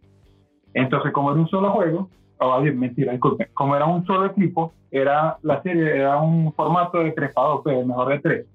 Entonces, 0.79 1.13
como 1.13 1.31
era 1.31 1.41
un 1.41 1.49
solo 1.49 1.71
juego, 1.73 2.09
oh, 2.39 2.61
mentira, 2.61 3.13
disculpen, 3.13 3.49
como 3.55 3.77
era 3.77 3.87
un 3.87 4.05
solo 4.07 4.27
equipo, 4.27 4.73
era 4.91 5.37
la 5.43 5.63
serie, 5.63 5.97
era 5.97 6.19
un 6.19 6.53
formato 6.53 6.99
de 6.99 7.13
3 7.13 7.33
para 7.35 7.49
2, 7.49 7.61
pero 7.65 7.87
mejor 7.87 8.09
de 8.09 8.19
3. 8.21 8.47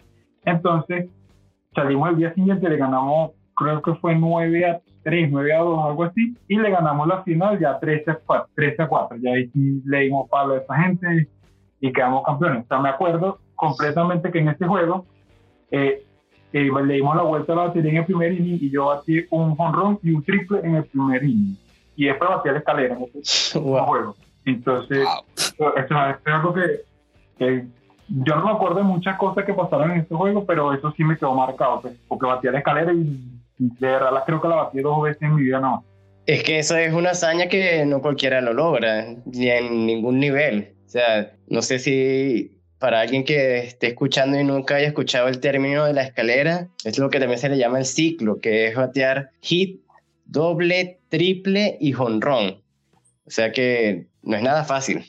Entonces, 0.46 1.10
salimos 1.76 2.10
el 2.10 2.18
día 2.18 2.34
siguiente, 2.34 2.70
le 2.70 2.78
ganamos 2.78 3.32
creo 3.56 3.82
que 3.82 3.94
fue 3.96 4.16
9 4.16 4.66
a 4.66 4.82
3, 5.04 5.30
9 5.32 5.54
a 5.54 5.60
2, 5.60 5.86
algo 5.86 6.04
así, 6.04 6.36
y 6.48 6.58
le 6.58 6.70
ganamos 6.70 7.08
la 7.08 7.24
final 7.24 7.60
ya 7.60 7.80
13 7.80 8.12
a 8.12 8.20
4, 8.26 8.50
13 8.56 8.82
a 8.82 8.88
4. 8.88 9.18
ya 9.18 9.32
ahí 9.32 9.50
le 9.86 10.00
dimos 10.02 10.30
palo 10.30 10.56
a 10.56 10.58
esa 10.58 10.76
gente 10.76 11.28
y, 11.82 11.92
quedamos 11.92 12.24
campeones. 12.24 12.64
O 12.64 12.68
sea, 12.68 12.80
me 12.80 12.90
acuerdo 12.90 13.40
completamente 13.56 14.32
que 14.32 14.40
en 14.40 14.50
este 14.50 14.66
juego 14.66 15.06
eh, 15.72 16.04
eh, 16.54 16.72
le 16.86 16.94
dimos 16.94 17.16
la 17.16 17.24
vuelta 17.24 17.54
a 17.54 17.56
la 17.58 17.62
batería 17.64 17.92
en 17.92 17.98
el 17.98 18.06
primer 18.06 18.32
inning 18.32 18.58
y 18.62 18.70
yo 18.70 18.86
batí 18.86 19.26
un 19.32 19.56
honrón 19.58 20.00
y 20.02 20.12
un 20.12 20.24
triple 20.24 20.60
en 20.64 20.76
el 20.76 20.86
primer 20.86 21.24
inning. 21.24 21.58
Y 21.96 22.06
después 22.06 22.30
batí 22.30 22.50
la 22.50 22.58
escalera 22.58 22.96
en 22.96 23.04
este 23.14 23.60
juego. 23.60 24.16
Entonces, 24.46 25.08
eso, 25.36 25.74
es 25.78 25.92
algo 26.26 26.54
que, 26.54 26.82
que 27.38 27.66
yo 28.10 28.36
no 28.36 28.46
me 28.46 28.52
acuerdo 28.52 28.78
de 28.78 28.84
muchas 28.84 29.18
cosas 29.18 29.46
que 29.46 29.54
pasaron 29.54 29.92
en 29.92 30.00
este 30.02 30.16
juego, 30.16 30.46
pero 30.46 30.74
eso 30.74 30.92
sí 30.98 31.04
me 31.04 31.18
quedó 31.18 31.34
marcado, 31.34 31.82
pues, 31.82 31.96
porque 32.08 32.26
batí 32.26 32.48
la 32.48 32.60
escalera 32.60 32.92
y 32.94 33.40
de 33.58 33.88
verdad 33.88 34.12
la 34.14 34.26
creo 34.26 34.42
que 34.42 34.48
la 34.48 34.56
batí 34.56 34.82
dos 34.82 35.02
veces 35.02 35.22
en 35.22 35.36
mi 35.36 35.44
vida 35.44 35.60
no. 35.60 35.84
Es 36.26 36.44
que 36.44 36.60
eso 36.60 36.78
es 36.78 36.94
una 36.94 37.12
hazaña 37.12 37.48
que 37.48 37.86
no 37.86 38.02
cualquiera 38.02 38.42
lo 38.42 38.54
logra, 38.54 39.06
ni 39.26 39.50
en 39.50 39.86
ningún 39.86 40.20
nivel. 40.20 40.74
O 40.86 40.90
sea, 40.90 41.32
no 41.48 41.62
sé 41.62 41.80
si 41.80 42.62
para 42.80 43.00
alguien 43.00 43.24
que 43.24 43.60
esté 43.60 43.88
escuchando 43.88 44.38
y 44.38 44.44
nunca 44.44 44.76
haya 44.76 44.88
escuchado 44.88 45.28
el 45.28 45.40
término 45.40 45.86
de 45.86 45.94
la 45.94 46.04
escalera, 46.04 46.68
es 46.84 46.98
lo 46.98 47.10
que 47.10 47.20
también 47.20 47.40
se 47.40 47.50
le 47.50 47.58
llama 47.58 47.80
el 47.80 47.86
ciclo, 47.86 48.40
que 48.42 48.68
es 48.68 48.76
batear 48.76 49.30
hit, 49.42 49.83
doble, 50.34 51.00
triple 51.10 51.78
y 51.80 51.94
jonrón. 51.94 52.56
O 53.26 53.30
sea 53.30 53.52
que 53.52 54.08
no 54.24 54.36
es 54.36 54.44
nada 54.44 54.64
fácil. 54.64 55.04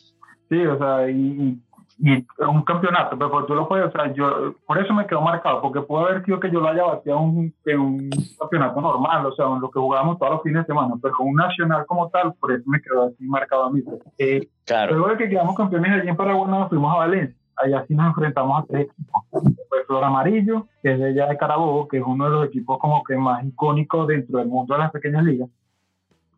Sí, 0.49 0.65
o 0.67 0.79
sea, 0.79 1.11
y, 1.11 1.59
y 1.99 2.27
un 2.39 2.63
campeonato, 2.63 3.19
pero 3.19 3.47
tú 3.47 3.55
lo 3.55 3.67
puedes, 3.67 3.87
o 3.87 3.91
sea, 3.91 4.13
yo, 4.13 4.55
por 4.67 4.79
eso 4.79 4.93
me 4.93 5.07
quedó 5.07 5.23
marcado, 5.23 5.63
porque 5.63 5.81
puede 5.81 6.05
haber 6.05 6.25
sido 6.25 6.39
que 6.39 6.51
yo 6.51 6.61
lo 6.61 6.69
haya 6.69 6.85
batido 6.85 7.19
un, 7.19 7.53
en 7.65 7.81
un 7.81 8.11
campeonato 8.39 8.81
normal, 8.81 9.27
o 9.27 9.35
sea, 9.35 9.47
en 9.47 9.61
lo 9.61 9.71
que 9.71 9.81
jugábamos 9.81 10.19
todos 10.19 10.33
los 10.35 10.43
fines 10.43 10.63
de 10.63 10.67
semana, 10.67 10.95
pero 11.03 11.15
un 11.21 11.35
nacional 11.35 11.87
como 11.87 12.11
tal, 12.11 12.35
por 12.35 12.53
eso 12.53 12.63
me 12.67 12.81
quedó 12.83 13.07
así 13.07 13.25
marcado 13.25 13.65
a 13.65 13.71
mí. 13.71 13.83
Eh, 14.19 14.47
claro. 14.67 14.95
Luego 14.95 15.09
de 15.11 15.17
que 15.17 15.31
quedamos 15.31 15.57
campeones 15.57 15.93
allí 15.93 16.09
en 16.09 16.17
Paraguay, 16.17 16.51
nos 16.51 16.69
fuimos 16.69 16.95
a 16.95 16.99
Valencia, 16.99 17.37
allá 17.57 17.85
sí 17.87 17.95
nos 17.95 18.09
enfrentamos 18.09 18.63
a 18.63 18.67
tres 18.67 18.87
equipos, 18.87 19.23
fue 19.69 19.85
Flor 19.87 20.05
Amarillo, 20.05 20.67
que 20.83 20.93
es 20.93 20.99
de 20.99 21.07
allá 21.07 21.27
de 21.27 21.37
Carabobo, 21.37 21.89
que 21.89 21.99
es 21.99 22.05
uno 22.05 22.25
de 22.25 22.31
los 22.31 22.47
equipos 22.47 22.79
como 22.79 23.03
que 23.05 23.17
más 23.17 23.45
icónicos 23.45 24.09
dentro 24.09 24.39
del 24.39 24.49
mundo 24.49 24.75
de 24.75 24.81
las 24.81 24.91
pequeñas 24.91 25.25
ligas, 25.25 25.49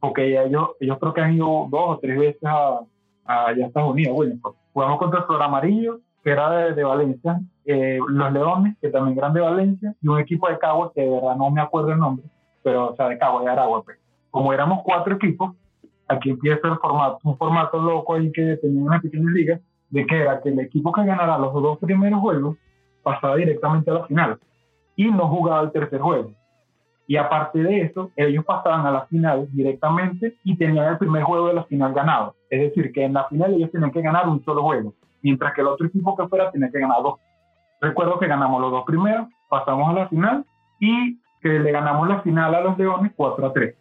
porque 0.00 0.40
ellos, 0.42 0.70
ellos 0.80 0.98
creo 1.00 1.14
que 1.14 1.20
han 1.20 1.34
ido 1.34 1.66
dos 1.70 1.96
o 1.96 1.98
tres 2.00 2.18
veces 2.18 2.44
a, 2.44 2.80
a, 3.24 3.46
allá 3.48 3.66
Estados 3.66 3.90
Unidos, 3.90 4.14
bueno, 4.14 4.34
pues, 4.42 4.54
Jugamos 4.76 4.98
contra 4.98 5.22
Flor 5.22 5.42
Amarillo, 5.42 6.00
que 6.22 6.32
era 6.32 6.50
de, 6.74 6.84
Valencia, 6.84 7.40
eh, 7.64 7.98
los 8.06 8.30
Leones, 8.30 8.76
que 8.78 8.90
también 8.90 9.16
eran 9.16 9.32
de 9.32 9.40
Valencia, 9.40 9.94
y 10.02 10.08
un 10.08 10.18
equipo 10.18 10.50
de 10.50 10.58
Cagua, 10.58 10.92
que 10.94 11.00
de 11.00 11.08
verdad 11.08 11.34
no 11.34 11.50
me 11.50 11.62
acuerdo 11.62 11.92
el 11.92 11.98
nombre, 11.98 12.26
pero 12.62 12.90
o 12.90 12.94
sea, 12.94 13.08
de 13.08 13.16
Cagua, 13.16 13.40
de 13.40 13.48
Aragua. 13.48 13.82
Pues. 13.82 13.96
Como 14.30 14.52
éramos 14.52 14.82
cuatro 14.84 15.14
equipos, 15.14 15.54
aquí 16.08 16.28
empieza 16.28 16.68
el 16.68 16.76
formato, 16.76 17.20
un 17.24 17.38
formato 17.38 17.80
loco 17.80 18.14
ahí 18.16 18.30
que 18.32 18.58
tenía 18.58 18.82
una 18.82 19.00
pequeña 19.00 19.30
liga, 19.30 19.60
de 19.90 20.06
que 20.06 20.20
era 20.20 20.40
que 20.40 20.48
el 20.48 20.60
equipo 20.60 20.92
que 20.92 21.04
ganara 21.04 21.38
los 21.38 21.52
dos 21.52 21.78
primeros 21.78 22.20
juegos 22.20 22.56
pasaba 23.02 23.36
directamente 23.36 23.90
a 23.90 23.94
la 23.94 24.06
final 24.06 24.38
y 24.96 25.10
no 25.10 25.28
jugaba 25.28 25.62
el 25.62 25.72
tercer 25.72 26.00
juego. 26.00 26.32
Y 27.06 27.16
aparte 27.16 27.62
de 27.62 27.82
eso, 27.82 28.10
ellos 28.16 28.44
pasaban 28.44 28.84
a 28.84 28.90
la 28.90 29.06
final 29.06 29.46
directamente 29.52 30.34
y 30.42 30.56
tenían 30.56 30.92
el 30.92 30.98
primer 30.98 31.22
juego 31.22 31.48
de 31.48 31.54
la 31.54 31.64
final 31.64 31.92
ganado. 31.94 32.34
Es 32.50 32.60
decir, 32.60 32.92
que 32.92 33.04
en 33.04 33.12
la 33.12 33.24
final 33.28 33.54
ellos 33.54 33.70
tenían 33.70 33.92
que 33.92 34.02
ganar 34.02 34.28
un 34.28 34.44
solo 34.44 34.62
juego, 34.62 34.94
mientras 35.22 35.54
que 35.54 35.60
el 35.60 35.68
otro 35.68 35.86
equipo 35.86 36.16
que 36.16 36.26
fuera 36.26 36.50
tenía 36.50 36.70
que 36.70 36.80
ganar 36.80 37.02
dos. 37.02 37.20
Recuerdo 37.80 38.18
que 38.18 38.26
ganamos 38.26 38.60
los 38.60 38.72
dos 38.72 38.84
primeros, 38.84 39.28
pasamos 39.48 39.88
a 39.90 39.92
la 39.92 40.08
final 40.08 40.44
y 40.80 41.20
que 41.40 41.60
le 41.60 41.70
ganamos 41.70 42.08
la 42.08 42.22
final 42.22 42.54
a 42.54 42.60
los 42.60 42.76
Leones 42.76 43.12
4 43.14 43.46
a 43.46 43.52
3. 43.52 43.74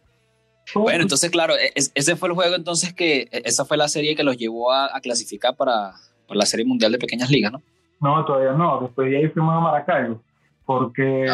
Bueno, 0.74 1.02
entonces, 1.02 1.30
claro, 1.30 1.54
e-, 1.54 1.72
ese 1.74 2.16
fue 2.16 2.28
el 2.28 2.34
juego 2.34 2.54
entonces 2.54 2.92
que, 2.92 3.22
e-, 3.22 3.42
esa 3.44 3.64
fue 3.64 3.76
la 3.76 3.88
serie 3.88 4.16
que 4.16 4.24
los 4.24 4.36
llevó 4.36 4.72
a, 4.72 4.88
clasificar 5.00 5.54
para, 5.56 5.92
para, 6.26 6.38
la 6.38 6.46
Serie 6.46 6.66
Mundial 6.66 6.92
de 6.92 6.98
Pequeñas 6.98 7.30
Ligas, 7.30 7.52
¿no? 7.52 7.62
No, 8.00 8.24
todavía 8.24 8.52
no. 8.52 8.80
Después 8.80 9.10
de 9.10 9.18
ahí 9.18 9.28
fuimos 9.28 9.54
a 9.54 9.60
Maracaibo, 9.60 10.20
porque 10.64 11.26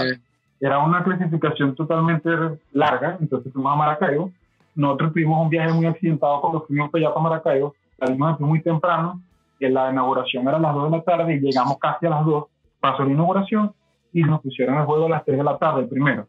era 0.61 0.79
una 0.79 1.03
clasificación 1.03 1.75
totalmente 1.75 2.31
larga, 2.73 3.17
entonces 3.21 3.53
fuimos 3.53 3.73
a 3.73 3.77
Maracaibo. 3.77 4.31
Nosotros 4.75 5.13
tuvimos 5.13 5.43
un 5.43 5.51
viaje 5.51 5.73
muy 5.73 5.87
accidentado 5.87 6.41
cuando 6.41 6.63
fuimos 6.63 6.91
allá 6.95 7.09
para 7.09 7.21
Maracaibo, 7.21 7.75
salimos 7.99 8.41
muy 8.41 8.63
temprano, 8.63 9.21
que 9.59 9.69
la 9.69 9.91
inauguración 9.91 10.47
era 10.47 10.57
a 10.57 10.61
las 10.61 10.75
2 10.75 10.91
de 10.91 10.97
la 10.97 11.03
tarde 11.03 11.35
y 11.35 11.41
llegamos 11.41 11.79
casi 11.79 12.07
a 12.07 12.11
las 12.11 12.25
2, 12.25 12.45
pasó 12.81 13.05
la 13.05 13.13
inauguración 13.13 13.73
y 14.13 14.23
nos 14.23 14.41
pusieron 14.41 14.79
el 14.79 14.85
juego 14.85 15.07
a 15.07 15.11
las 15.11 15.25
3 15.25 15.39
de 15.39 15.45
la 15.45 15.59
tarde, 15.59 15.85
primero. 15.85 16.27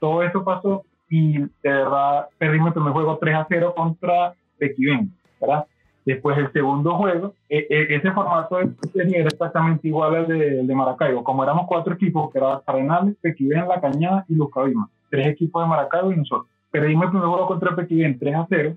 Todo 0.00 0.22
eso 0.22 0.44
pasó 0.44 0.84
y 1.12 1.38
de 1.38 1.48
verdad 1.62 2.28
perdimos 2.38 2.68
el 2.68 2.72
primer 2.72 2.92
juego 2.94 3.18
3 3.20 3.34
a 3.34 3.46
0 3.46 3.74
contra 3.76 4.32
Pequibén, 4.58 5.12
¿verdad? 5.38 5.66
Después 6.06 6.38
el 6.38 6.50
segundo 6.52 6.96
juego, 6.96 7.34
e, 7.50 7.66
e, 7.68 7.96
ese 7.96 8.10
formato 8.12 8.58
era 8.58 9.28
exactamente 9.28 9.88
igual 9.88 10.16
al 10.16 10.26
de, 10.26 10.62
de, 10.64 10.74
Maracaibo. 10.74 11.22
Como 11.22 11.44
éramos 11.44 11.66
cuatro 11.68 11.92
equipos, 11.94 12.32
que 12.32 12.38
eran 12.38 12.60
Cardenales, 12.66 13.14
Pequibén, 13.20 13.68
La 13.68 13.78
Cañada 13.78 14.24
y 14.26 14.34
Lucavima. 14.34 14.88
Tres 15.10 15.26
equipos 15.26 15.62
de 15.62 15.68
Maracaibo 15.68 16.12
y 16.12 16.16
nosotros. 16.16 16.48
Perdimos 16.70 17.04
el 17.04 17.10
primer 17.10 17.28
juego 17.28 17.46
contra 17.46 17.76
Pequibén 17.76 18.18
3 18.18 18.34
a 18.34 18.46
0. 18.48 18.74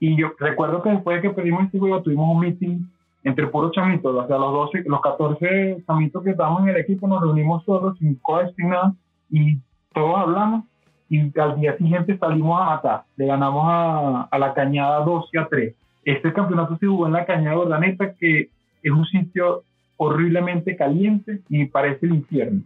Y 0.00 0.16
yo 0.16 0.32
recuerdo 0.38 0.82
que 0.82 0.88
después 0.88 1.16
de 1.16 1.28
que 1.28 1.34
perdimos 1.34 1.66
este 1.66 1.78
juego, 1.78 2.02
tuvimos 2.02 2.34
un 2.34 2.40
meeting 2.40 2.80
entre 3.24 3.46
puros 3.48 3.72
chamitos, 3.72 4.14
o 4.14 4.26
sea, 4.26 4.38
los 4.38 4.52
12, 4.52 4.84
los 4.86 5.02
14 5.02 5.84
chamitos 5.86 6.24
que 6.24 6.30
estábamos 6.30 6.62
en 6.62 6.70
el 6.70 6.76
equipo, 6.78 7.06
nos 7.06 7.20
reunimos 7.20 7.62
todos 7.66 7.98
sin 7.98 8.14
coach, 8.14 8.54
sin 8.56 8.70
nada, 8.70 8.94
y 9.28 9.58
todos 9.92 10.16
hablamos, 10.16 10.64
y 11.08 11.38
al 11.38 11.60
día 11.60 11.76
siguiente 11.76 12.18
salimos 12.18 12.60
a 12.60 12.64
matar. 12.64 13.02
Le 13.16 13.26
ganamos 13.26 13.64
a, 13.66 14.22
a 14.30 14.38
la 14.38 14.54
Cañada 14.54 15.00
12 15.00 15.38
a 15.38 15.46
3. 15.48 15.74
Este 16.04 16.32
campeonato 16.32 16.76
se 16.78 16.86
jugó 16.86 17.06
en 17.06 17.12
la 17.12 17.24
Cañada 17.24 17.56
de 17.56 17.62
Ordaneta, 17.62 18.12
que 18.14 18.50
es 18.82 18.92
un 18.92 19.06
sitio 19.06 19.62
horriblemente 19.96 20.76
caliente 20.76 21.40
y 21.48 21.66
parece 21.66 22.06
el 22.06 22.14
infierno. 22.14 22.62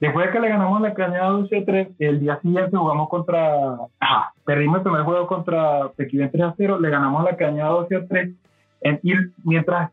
Después 0.00 0.26
de 0.26 0.32
que 0.32 0.40
le 0.40 0.48
ganamos 0.48 0.80
la 0.80 0.94
cañada 0.94 1.28
12 1.28 1.58
a 1.58 1.64
3, 1.64 1.88
el 1.98 2.20
día 2.20 2.40
siguiente 2.40 2.74
jugamos 2.74 3.08
contra. 3.10 3.76
Ajá, 4.00 4.32
perdimos 4.46 4.78
el 4.78 4.82
primer 4.82 5.02
juego 5.02 5.26
contra 5.26 5.88
Pequín 5.94 6.26
3 6.32 6.42
a 6.42 6.54
0, 6.56 6.80
le 6.80 6.88
ganamos 6.88 7.22
la 7.22 7.36
cañada 7.36 7.70
12 7.70 7.96
a 7.96 8.06
3. 8.06 8.30
y 9.02 9.12
mientras 9.44 9.90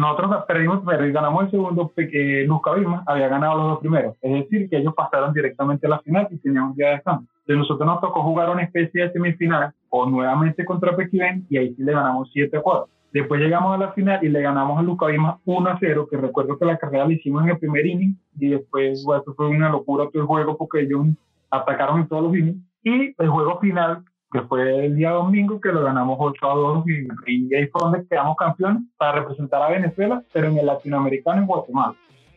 nosotros 0.00 0.44
perdimos 0.46 0.82
pero 0.86 1.12
ganamos 1.12 1.44
el 1.44 1.50
segundo, 1.50 1.92
que 1.94 2.44
Luz 2.46 2.60
Cabima 2.62 3.02
había 3.06 3.28
ganado 3.28 3.56
los 3.56 3.68
dos 3.68 3.80
primeros. 3.80 4.16
Es 4.20 4.32
decir, 4.32 4.68
que 4.68 4.78
ellos 4.78 4.94
pasaron 4.94 5.32
directamente 5.32 5.86
a 5.86 5.90
la 5.90 6.00
final 6.00 6.28
y 6.30 6.38
tenían 6.38 6.64
un 6.64 6.74
día 6.74 6.88
de 6.88 6.94
descanso. 6.94 7.26
Entonces, 7.40 7.56
nosotros 7.58 7.86
nos 7.86 8.00
tocó 8.00 8.22
jugar 8.22 8.50
una 8.50 8.62
especie 8.62 9.04
de 9.04 9.12
semifinal 9.12 9.72
o 9.88 10.06
nuevamente 10.06 10.64
contra 10.64 10.96
Pequín 10.96 11.46
y 11.48 11.56
ahí 11.56 11.74
sí 11.74 11.82
le 11.82 11.92
ganamos 11.92 12.30
7 12.32 12.56
a 12.56 12.62
4. 12.62 12.88
Después 13.12 13.40
llegamos 13.40 13.74
a 13.74 13.78
la 13.78 13.92
final 13.92 14.22
y 14.22 14.28
le 14.28 14.40
ganamos 14.40 14.78
a 14.78 14.82
Luca 14.82 15.06
Vima 15.06 15.38
1 15.44 15.70
a 15.70 15.78
0, 15.80 16.06
que 16.08 16.16
recuerdo 16.16 16.56
que 16.56 16.64
la 16.64 16.78
carrera 16.78 17.06
la 17.06 17.12
hicimos 17.12 17.42
en 17.42 17.50
el 17.50 17.58
primer 17.58 17.84
inning 17.84 18.16
y 18.38 18.50
después, 18.50 19.02
bueno, 19.04 19.24
fue 19.36 19.48
una 19.48 19.68
locura 19.68 20.08
todo 20.12 20.22
el 20.22 20.28
juego 20.28 20.56
porque 20.56 20.82
ellos 20.82 21.06
atacaron 21.50 22.00
en 22.00 22.08
todos 22.08 22.22
los 22.22 22.36
innings. 22.36 22.62
Y 22.84 23.14
el 23.18 23.28
juego 23.28 23.58
final, 23.58 24.04
que 24.30 24.42
fue 24.42 24.86
el 24.86 24.96
día 24.96 25.10
domingo, 25.10 25.60
que 25.60 25.72
lo 25.72 25.82
ganamos 25.82 26.16
8 26.20 26.50
a 26.50 26.54
2 26.54 26.84
y, 27.26 27.54
ahí 27.54 27.66
fue 27.66 27.80
donde 27.82 28.06
quedamos 28.08 28.36
campeones 28.36 28.82
para 28.96 29.20
representar 29.20 29.62
a 29.62 29.70
Venezuela, 29.70 30.22
pero 30.32 30.48
en 30.48 30.58
el 30.58 30.66
latinoamericano 30.66 31.40
en 31.40 31.46
Guatemala. 31.46 31.94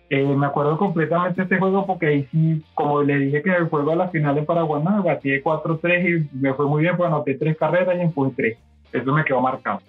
Eh, 0.10 0.24
me 0.24 0.46
acuerdo 0.46 0.78
completamente 0.78 1.38
de 1.38 1.44
este 1.44 1.58
juego 1.58 1.86
porque 1.86 2.08
ahí 2.08 2.28
sí, 2.32 2.64
como 2.74 3.02
le 3.02 3.18
dije 3.18 3.42
que 3.42 3.50
el 3.50 3.70
juego 3.70 3.92
a 3.92 3.96
la 3.96 4.10
final 4.10 4.36
de 4.36 4.44
Paraguay, 4.44 4.84
me 4.84 5.02
batí 5.02 5.42
4-3 5.42 6.28
y 6.32 6.38
me 6.38 6.54
fue 6.54 6.66
muy 6.68 6.84
bien, 6.84 6.98
pues 6.98 7.08
anoté 7.08 7.36
tres 7.36 7.58
carreras 7.58 7.96
y 7.98 8.02
empujé 8.02 8.32
tres. 8.36 8.58
Eso 8.92 9.12
me 9.12 9.24
quedó 9.24 9.42
marcado. 9.42 9.82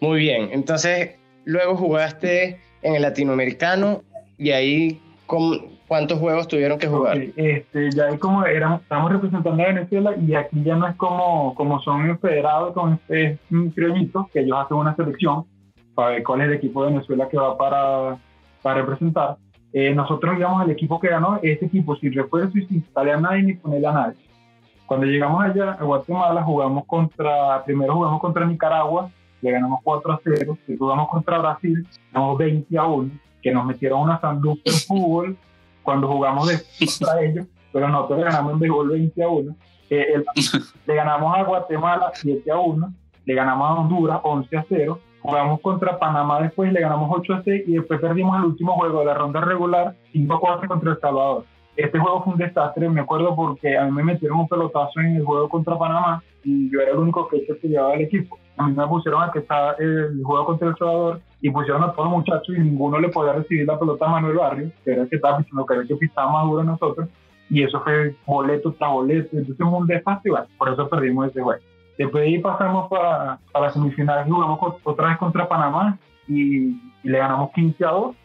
Muy 0.00 0.20
bien, 0.20 0.50
entonces 0.52 1.16
luego 1.44 1.76
jugaste 1.76 2.60
en 2.82 2.94
el 2.94 3.02
latinoamericano 3.02 4.02
y 4.36 4.50
ahí 4.50 5.00
¿cuántos 5.88 6.18
juegos 6.18 6.46
tuvieron 6.46 6.78
que 6.78 6.86
jugar? 6.86 7.16
Este, 7.36 7.90
ya 7.90 8.04
ahí 8.04 8.18
como 8.18 8.44
éramos, 8.44 8.82
estamos 8.82 9.10
representando 9.10 9.62
a 9.62 9.66
Venezuela 9.66 10.14
y 10.16 10.34
aquí 10.34 10.62
ya 10.62 10.76
no 10.76 10.86
es 10.86 10.94
como, 10.96 11.54
como 11.54 11.80
son 11.80 12.18
federados 12.20 12.74
con 12.74 12.94
este 12.94 13.38
criollito, 13.74 14.28
que 14.32 14.40
ellos 14.40 14.58
hacen 14.58 14.76
una 14.76 14.94
selección 14.94 15.44
para 15.94 16.10
ver 16.10 16.22
cuál 16.22 16.42
es 16.42 16.48
el 16.48 16.52
equipo 16.54 16.84
de 16.84 16.92
Venezuela 16.92 17.28
que 17.28 17.38
va 17.38 17.56
para, 17.56 18.18
para 18.62 18.82
representar. 18.82 19.36
Eh, 19.72 19.94
nosotros 19.94 20.36
digamos 20.36 20.64
el 20.64 20.70
equipo 20.70 21.00
que 21.00 21.08
ganó, 21.08 21.40
este 21.42 21.66
equipo 21.66 21.96
sin 21.96 22.12
refuerzo 22.12 22.56
y 22.58 22.66
sin 22.66 22.82
quitarle 22.82 23.12
a 23.12 23.20
nadie 23.20 23.42
ni 23.42 23.54
ponerle 23.54 23.86
a 23.88 23.92
nadie. 23.92 24.18
Cuando 24.86 25.06
llegamos 25.06 25.44
allá 25.44 25.72
a 25.72 25.84
Guatemala 25.84 26.42
jugamos 26.42 26.84
contra, 26.86 27.62
primero 27.64 27.94
jugamos 27.94 28.20
contra 28.20 28.46
Nicaragua 28.46 29.10
le 29.40 29.52
ganamos 29.52 29.80
4 29.82 30.12
a 30.12 30.20
0, 30.22 30.58
y 30.66 30.76
jugamos 30.76 31.08
contra 31.08 31.38
Brasil, 31.38 31.86
ganamos 32.12 32.38
20 32.38 32.78
a 32.78 32.86
1, 32.86 33.10
que 33.42 33.52
nos 33.52 33.66
metieron 33.66 34.00
una 34.00 34.20
sanduca 34.20 34.62
en 34.64 34.74
fútbol 34.74 35.36
cuando 35.88 36.06
jugamos 36.06 36.46
de, 36.46 36.58
contra 36.98 37.22
ellos, 37.22 37.46
pero 37.72 37.88
nosotros 37.88 38.22
ganamos 38.22 38.52
en 38.52 38.58
béisbol 38.58 38.88
20 38.90 39.22
a 39.22 39.28
1. 39.30 39.56
Eh, 39.88 40.22
le 40.86 40.94
ganamos 40.94 41.34
a 41.34 41.42
Guatemala 41.44 42.10
7 42.12 42.50
a 42.50 42.58
1, 42.58 42.94
le 43.24 43.34
ganamos 43.34 43.70
a 43.70 43.80
Honduras 43.80 44.20
11 44.22 44.56
a 44.58 44.66
0, 44.68 45.00
jugamos 45.22 45.60
contra 45.62 45.98
Panamá 45.98 46.42
después, 46.42 46.70
le 46.74 46.80
ganamos 46.82 47.08
8 47.10 47.32
a 47.32 47.42
6 47.42 47.62
y 47.68 47.72
después 47.72 48.00
perdimos 48.00 48.36
el 48.36 48.44
último 48.44 48.74
juego 48.74 49.00
de 49.00 49.06
la 49.06 49.14
ronda 49.14 49.40
regular 49.40 49.94
5 50.12 50.34
a 50.34 50.40
4 50.40 50.68
contra 50.68 50.90
El 50.90 51.00
Salvador. 51.00 51.44
Este 51.78 51.96
juego 51.96 52.24
fue 52.24 52.32
un 52.32 52.40
desastre, 52.40 52.88
me 52.88 53.02
acuerdo 53.02 53.36
porque 53.36 53.78
a 53.78 53.84
mí 53.84 53.92
me 53.92 54.02
metieron 54.02 54.40
un 54.40 54.48
pelotazo 54.48 54.98
en 54.98 55.14
el 55.14 55.24
juego 55.24 55.48
contra 55.48 55.78
Panamá 55.78 56.20
y 56.42 56.68
yo 56.72 56.80
era 56.80 56.90
el 56.90 56.98
único 56.98 57.28
que 57.28 57.46
se 57.46 57.68
llevaba 57.68 57.94
el 57.94 58.00
equipo. 58.00 58.36
A 58.56 58.66
mí 58.66 58.74
me 58.74 58.84
pusieron 58.88 59.22
a 59.22 59.30
que 59.30 59.38
estaba 59.38 59.76
el 59.78 60.20
juego 60.24 60.44
contra 60.44 60.70
El 60.70 60.76
Salvador 60.76 61.20
y 61.40 61.50
pusieron 61.50 61.84
a 61.84 61.92
todos 61.92 62.10
los 62.10 62.18
muchachos 62.18 62.48
y 62.48 62.58
ninguno 62.58 62.98
le 62.98 63.10
podía 63.10 63.34
recibir 63.34 63.64
la 63.64 63.78
pelota 63.78 64.06
a 64.06 64.08
Manuel 64.08 64.38
Barrio, 64.38 64.72
que 64.84 64.90
era 64.90 65.02
el 65.02 65.08
que 65.08 65.14
estaba 65.14 65.38
pisando, 65.38 65.64
que 65.64 65.74
era 65.74 65.84
que 65.84 65.94
pisaba 65.94 66.32
más 66.32 66.46
duro 66.46 66.64
nosotros. 66.64 67.08
Y 67.48 67.62
eso 67.62 67.80
fue 67.82 68.16
boleto 68.26 68.72
tras 68.72 68.90
boleto. 68.90 69.36
Entonces 69.36 69.64
un 69.64 69.86
desastre, 69.86 70.32
por 70.58 70.72
eso 70.72 70.88
perdimos 70.88 71.28
ese 71.28 71.42
juego. 71.42 71.62
Después 71.96 72.24
de 72.24 72.28
ahí 72.28 72.38
pasamos 72.40 72.88
para, 72.88 73.38
para 73.52 73.66
la 73.66 73.72
semifinal 73.72 74.26
y 74.26 74.30
jugamos 74.32 74.58
otra 74.82 75.10
vez 75.10 75.18
contra 75.18 75.48
Panamá 75.48 75.96
y, 76.26 76.70
y, 76.70 76.80
le 77.04 77.18
ganamos 77.18 77.52
15 77.52 77.84
a 77.84 77.90
2. 77.90 78.16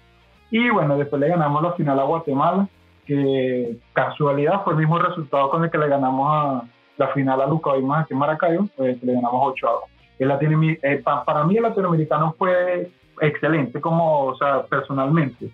Y 0.50 0.70
bueno, 0.72 0.98
después 0.98 1.20
le 1.20 1.28
ganamos 1.28 1.62
la 1.62 1.74
final 1.74 2.00
a 2.00 2.04
Guatemala 2.04 2.68
que 3.06 3.78
casualidad 3.94 4.64
fue 4.64 4.74
el 4.74 4.80
mismo 4.80 4.98
resultado 5.00 5.50
con 5.50 5.64
el 5.64 5.72
que 5.72 5.78
le 5.78 5.88
ganamos 5.88 6.28
a 6.30 6.64
la 6.98 7.08
final 7.10 7.42
a 7.42 7.48
Luca 7.48 7.72
más 7.82 8.04
aquí 8.04 8.14
en 8.14 8.20
Maracaibo, 8.20 8.68
pues 8.76 9.02
le 9.04 9.14
ganamos 9.14 9.42
8 9.54 9.68
a 9.68 9.72
2. 9.72 9.82
El 10.20 10.78
eh, 10.82 11.04
para 11.04 11.44
mí 11.44 11.58
el 11.58 11.64
latinoamericano 11.64 12.36
fue 12.38 12.90
excelente, 13.22 13.82
como, 13.82 14.26
o 14.26 14.38
sea, 14.38 14.64
personalmente, 14.64 15.50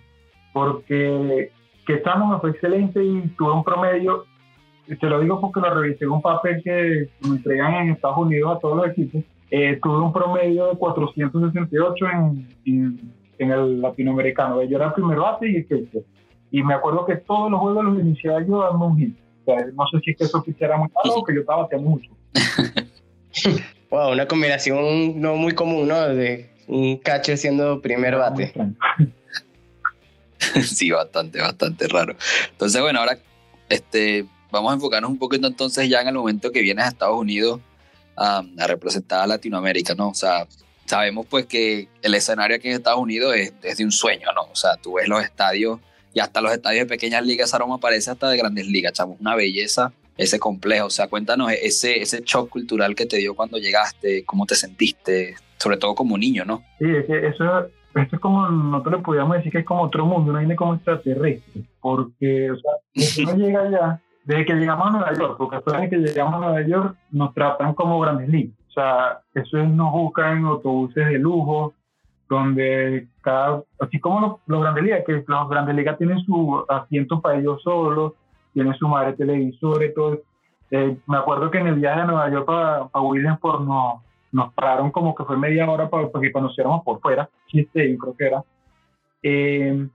porque 0.52 1.50
que 1.86 1.94
estamos 1.94 2.40
fue 2.40 2.50
excelente 2.50 3.02
y 3.02 3.28
tuve 3.38 3.52
un 3.52 3.64
promedio, 3.64 4.24
te 4.86 5.08
lo 5.08 5.20
digo 5.20 5.40
porque 5.40 5.60
lo 5.60 5.74
revisé 5.74 6.04
en 6.04 6.10
un 6.10 6.22
papel 6.22 6.62
que 6.62 7.08
me 7.22 7.36
entregan 7.36 7.74
en 7.74 7.90
Estados 7.90 8.18
Unidos 8.18 8.56
a 8.56 8.60
todos 8.60 8.76
los 8.76 8.88
equipos, 8.88 9.22
eh, 9.50 9.78
tuve 9.82 9.98
un 9.98 10.12
promedio 10.12 10.68
de 10.68 10.76
468 10.76 12.06
en, 12.06 12.48
en, 12.66 13.12
en 13.38 13.50
el 13.50 13.80
latinoamericano. 13.80 14.62
Yo 14.62 14.76
era 14.76 14.88
el 14.88 14.92
primer 14.92 15.18
bate 15.18 15.50
y 15.50 15.56
el 15.56 15.66
que 15.66 16.04
y 16.50 16.62
me 16.62 16.74
acuerdo 16.74 17.06
que 17.06 17.16
todos 17.16 17.50
los 17.50 17.60
juegos 17.60 17.84
los 17.84 18.00
iniciaba 18.00 18.44
yo 18.44 18.62
dando 18.62 18.86
un 18.86 18.98
hit. 18.98 19.16
O 19.42 19.44
sea, 19.44 19.66
no 19.72 19.86
sé 19.86 20.00
si 20.04 20.10
es 20.10 20.16
que 20.16 20.24
eso 20.24 20.42
quisiera 20.42 20.76
muy 20.76 20.88
malo 20.88 21.16
o 21.16 21.24
que 21.24 21.34
yo 21.34 21.40
estaba 21.40 21.62
bateando 21.62 21.90
mucho. 21.90 22.10
wow, 23.90 24.12
una 24.12 24.26
combinación 24.26 25.20
no 25.20 25.36
muy 25.36 25.52
común, 25.52 25.88
¿no? 25.88 26.08
De 26.08 26.50
un 26.66 26.96
catcher 26.98 27.38
siendo 27.38 27.80
primer 27.80 28.16
bate. 28.16 28.52
sí, 30.62 30.90
bastante, 30.90 31.40
bastante 31.40 31.88
raro. 31.88 32.16
Entonces, 32.50 32.80
bueno, 32.80 33.00
ahora 33.00 33.18
este, 33.68 34.26
vamos 34.50 34.72
a 34.72 34.74
enfocarnos 34.74 35.10
un 35.10 35.18
poquito 35.18 35.46
entonces 35.46 35.88
ya 35.88 36.00
en 36.00 36.08
el 36.08 36.14
momento 36.14 36.50
que 36.50 36.62
vienes 36.62 36.84
a 36.84 36.88
Estados 36.88 37.18
Unidos 37.18 37.60
a 38.16 38.42
representar 38.66 39.22
a 39.22 39.26
Latinoamérica, 39.26 39.94
¿no? 39.94 40.08
O 40.08 40.14
sea, 40.14 40.46
sabemos 40.84 41.26
pues 41.30 41.46
que 41.46 41.88
el 42.02 42.14
escenario 42.14 42.56
aquí 42.56 42.68
en 42.68 42.74
Estados 42.74 43.00
Unidos 43.00 43.34
es, 43.34 43.54
es 43.62 43.78
de 43.78 43.84
un 43.84 43.92
sueño, 43.92 44.28
¿no? 44.34 44.42
O 44.42 44.56
sea, 44.56 44.76
tú 44.76 44.94
ves 44.94 45.08
los 45.08 45.22
estadios 45.22 45.78
y 46.12 46.20
hasta 46.20 46.40
los 46.40 46.52
estadios 46.52 46.84
de 46.84 46.88
pequeñas 46.88 47.24
ligas, 47.24 47.54
aroma 47.54 47.78
parece 47.78 48.10
hasta 48.10 48.28
de 48.28 48.36
grandes 48.36 48.66
ligas, 48.66 48.92
chamo, 48.92 49.16
una 49.20 49.34
belleza 49.34 49.92
ese 50.20 50.38
complejo. 50.38 50.86
O 50.86 50.90
sea, 50.90 51.08
cuéntanos 51.08 51.50
ese, 51.52 52.00
ese 52.00 52.22
shock 52.24 52.50
cultural 52.50 52.94
que 52.94 53.06
te 53.06 53.16
dio 53.16 53.34
cuando 53.34 53.58
llegaste, 53.58 54.24
cómo 54.24 54.46
te 54.46 54.54
sentiste, 54.54 55.34
sobre 55.56 55.78
todo 55.78 55.94
como 55.94 56.18
niño, 56.18 56.44
¿no? 56.44 56.62
Sí, 56.78 56.90
es 56.90 57.06
que 57.06 57.26
eso, 57.26 57.66
esto 57.94 58.16
es 58.16 58.20
como, 58.20 58.46
nosotros 58.48 58.98
le 58.98 59.04
podíamos 59.04 59.36
decir 59.36 59.50
que 59.50 59.58
es 59.58 59.64
como 59.64 59.82
otro 59.82 60.04
mundo, 60.04 60.32
no 60.32 60.38
viene 60.38 60.56
como 60.56 60.74
extraterrestre, 60.74 61.62
porque, 61.80 62.50
o 62.50 62.56
sea, 62.56 62.72
desde 62.94 63.24
que 63.24 63.32
llega 63.34 63.62
allá, 63.62 64.00
desde 64.24 64.44
que 64.44 64.54
llegamos 64.54 64.86
a 64.86 64.90
Nueva 64.90 65.14
York, 65.14 65.34
porque 65.38 65.56
después 65.56 65.80
de 65.80 65.88
que 65.88 65.96
llegamos 65.96 66.34
a 66.34 66.38
Nueva 66.38 66.66
York, 66.66 66.96
nos 67.10 67.34
tratan 67.34 67.74
como 67.74 67.98
grandes 68.00 68.28
ligas. 68.28 68.54
O 68.68 68.72
sea, 68.72 69.20
eso 69.34 69.58
es, 69.58 69.68
nos 69.68 69.90
buscan 69.92 70.44
autobuses 70.44 71.06
de 71.06 71.18
lujo, 71.18 71.74
donde 72.28 73.08
cada, 73.20 73.62
así 73.78 74.00
como 74.00 74.20
los, 74.20 74.32
los 74.46 74.62
Grandes 74.62 74.84
Ligas, 74.84 75.02
que 75.06 75.24
los 75.26 75.48
Grandes 75.48 75.74
Ligas 75.74 75.98
tienen 75.98 76.20
su 76.20 76.64
asiento 76.68 77.20
para 77.20 77.38
ellos 77.38 77.62
solos, 77.62 78.14
tienen 78.52 78.74
su 78.74 78.88
madre 78.88 79.12
televisor 79.14 79.84
y 79.84 79.94
todo. 79.94 80.20
Eh, 80.70 80.96
me 81.06 81.16
acuerdo 81.16 81.50
que 81.50 81.58
en 81.58 81.66
el 81.66 81.74
viaje 81.76 82.00
de 82.00 82.06
Nueva 82.06 82.30
York 82.30 82.46
para, 82.46 82.86
para 82.86 83.04
Williamsport 83.04 83.62
nos, 83.62 83.94
nos 84.32 84.52
pararon 84.54 84.90
como 84.90 85.14
que 85.14 85.24
fue 85.24 85.36
media 85.36 85.68
hora 85.68 85.88
para, 85.88 86.08
que 86.20 86.32
conociéramos 86.32 86.84
por 86.84 87.00
fuera, 87.00 87.28
chiste, 87.48 87.96
creo 87.98 88.16
que 88.16 88.26
era. 88.26 88.44
Eh, 89.22 89.88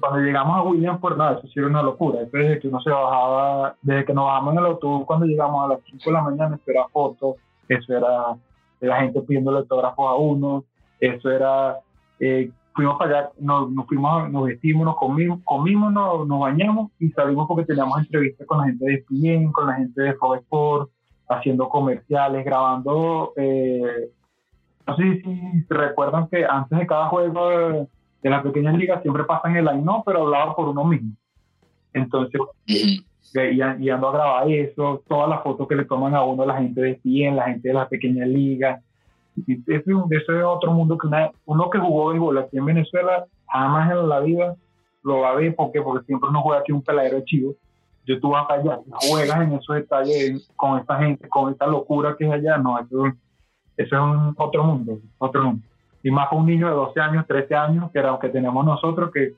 cuando 0.00 0.18
llegamos 0.18 0.56
a 0.56 0.62
Williamsport, 0.62 1.16
nada, 1.16 1.38
eso 1.38 1.46
sí 1.48 1.54
era 1.56 1.68
una 1.68 1.82
locura. 1.82 2.20
desde 2.32 2.58
que 2.58 2.68
uno 2.68 2.80
se 2.80 2.90
bajaba, 2.90 3.76
desde 3.82 4.04
que 4.04 4.14
nos 4.14 4.26
bajamos 4.26 4.54
en 4.54 4.58
el 4.58 4.66
autobús 4.66 5.06
cuando 5.06 5.26
llegamos 5.26 5.64
a 5.64 5.74
las 5.74 5.80
5 5.84 6.02
de 6.06 6.12
la 6.12 6.22
mañana, 6.22 6.56
eso 6.56 6.70
era 6.70 6.88
fotos, 6.88 7.36
eso 7.68 7.96
era 7.96 8.36
la 8.80 8.96
gente 9.00 9.20
pidiendo 9.20 9.56
autógrafos 9.56 10.10
a 10.10 10.14
uno, 10.14 10.64
eso 10.98 11.30
era, 11.30 11.78
eh, 12.18 12.50
fuimos 12.74 12.98
para 12.98 13.18
allá, 13.18 13.30
nos, 13.38 13.86
fuimos, 13.86 14.30
nos 14.30 14.44
vestimos, 14.44 14.84
nos 14.84 14.96
comimos, 14.96 15.40
comimos 15.44 15.92
nos, 15.92 16.28
bañamos 16.28 16.90
y 16.98 17.10
salimos 17.10 17.46
porque 17.48 17.64
teníamos 17.64 17.98
entrevistas 17.98 18.46
con 18.46 18.58
la 18.58 18.64
gente 18.64 18.84
de 18.84 18.94
ESPN, 18.94 19.52
con 19.52 19.66
la 19.66 19.74
gente 19.74 20.02
de 20.02 20.14
Fox 20.14 20.90
haciendo 21.28 21.68
comerciales, 21.68 22.44
grabando. 22.44 23.32
Eh, 23.36 24.10
no 24.86 24.96
sé 24.96 25.22
si 25.22 25.64
recuerdan 25.68 26.28
que 26.28 26.44
antes 26.44 26.78
de 26.78 26.86
cada 26.86 27.08
juego 27.08 27.88
de, 28.22 28.30
las 28.30 28.42
pequeñas 28.42 28.76
ligas 28.76 29.02
siempre 29.02 29.24
pasan 29.24 29.56
el 29.56 29.64
line, 29.64 29.82
no, 29.82 30.02
pero 30.04 30.22
hablaba 30.22 30.54
por 30.54 30.68
uno 30.68 30.84
mismo. 30.84 31.12
Entonces, 31.92 32.40
y, 32.66 33.04
y, 33.34 33.90
ando 33.90 34.08
a 34.08 34.12
grabar 34.12 34.50
eso, 34.50 35.02
todas 35.08 35.28
las 35.28 35.42
fotos 35.42 35.68
que 35.68 35.76
le 35.76 35.84
toman 35.84 36.14
a 36.14 36.24
uno 36.24 36.44
la 36.44 36.58
gente 36.58 36.80
de 36.80 36.90
ESPN, 36.92 37.36
la 37.36 37.44
gente 37.44 37.68
de 37.68 37.74
las 37.74 37.88
pequeñas 37.88 38.28
ligas 38.28 38.82
ese, 39.46 39.82
ese 40.10 40.38
es 40.38 40.44
otro 40.44 40.72
mundo 40.72 40.96
que 40.98 41.08
uno 41.44 41.70
que 41.70 41.78
jugó 41.78 42.08
béisbol 42.08 42.38
aquí 42.38 42.58
en 42.58 42.64
Venezuela 42.66 43.24
jamás 43.46 43.90
en 43.90 44.08
la 44.08 44.20
vida 44.20 44.54
lo 45.02 45.20
va 45.20 45.30
a 45.30 45.34
ver. 45.34 45.54
Porque 45.54 45.82
porque 45.82 46.04
siempre 46.06 46.28
uno 46.28 46.42
juega 46.42 46.60
aquí 46.60 46.72
un 46.72 46.82
peladero 46.82 47.20
chivo. 47.24 47.54
Yo 48.06 48.18
tú 48.20 48.30
vas 48.30 48.50
allá 48.50 48.80
juegas 49.08 49.40
en 49.42 49.52
esos 49.52 49.76
detalles 49.76 50.50
con 50.56 50.78
esta 50.78 50.98
gente 50.98 51.28
con 51.28 51.52
esta 51.52 51.66
locura 51.66 52.16
que 52.18 52.26
es 52.26 52.32
allá 52.32 52.56
no 52.56 52.78
eso, 52.78 53.04
eso 53.76 53.96
es 53.96 54.00
un 54.00 54.34
otro 54.36 54.64
mundo 54.64 54.98
otro 55.18 55.44
mundo. 55.44 55.62
Y 56.02 56.10
más 56.10 56.28
para 56.28 56.40
un 56.40 56.46
niño 56.46 56.66
de 56.66 56.74
12 56.74 56.98
años 56.98 57.26
13 57.28 57.54
años 57.54 57.90
que 57.92 57.98
era 57.98 58.10
lo 58.10 58.18
que 58.18 58.30
tenemos 58.30 58.64
nosotros 58.64 59.10
que 59.12 59.34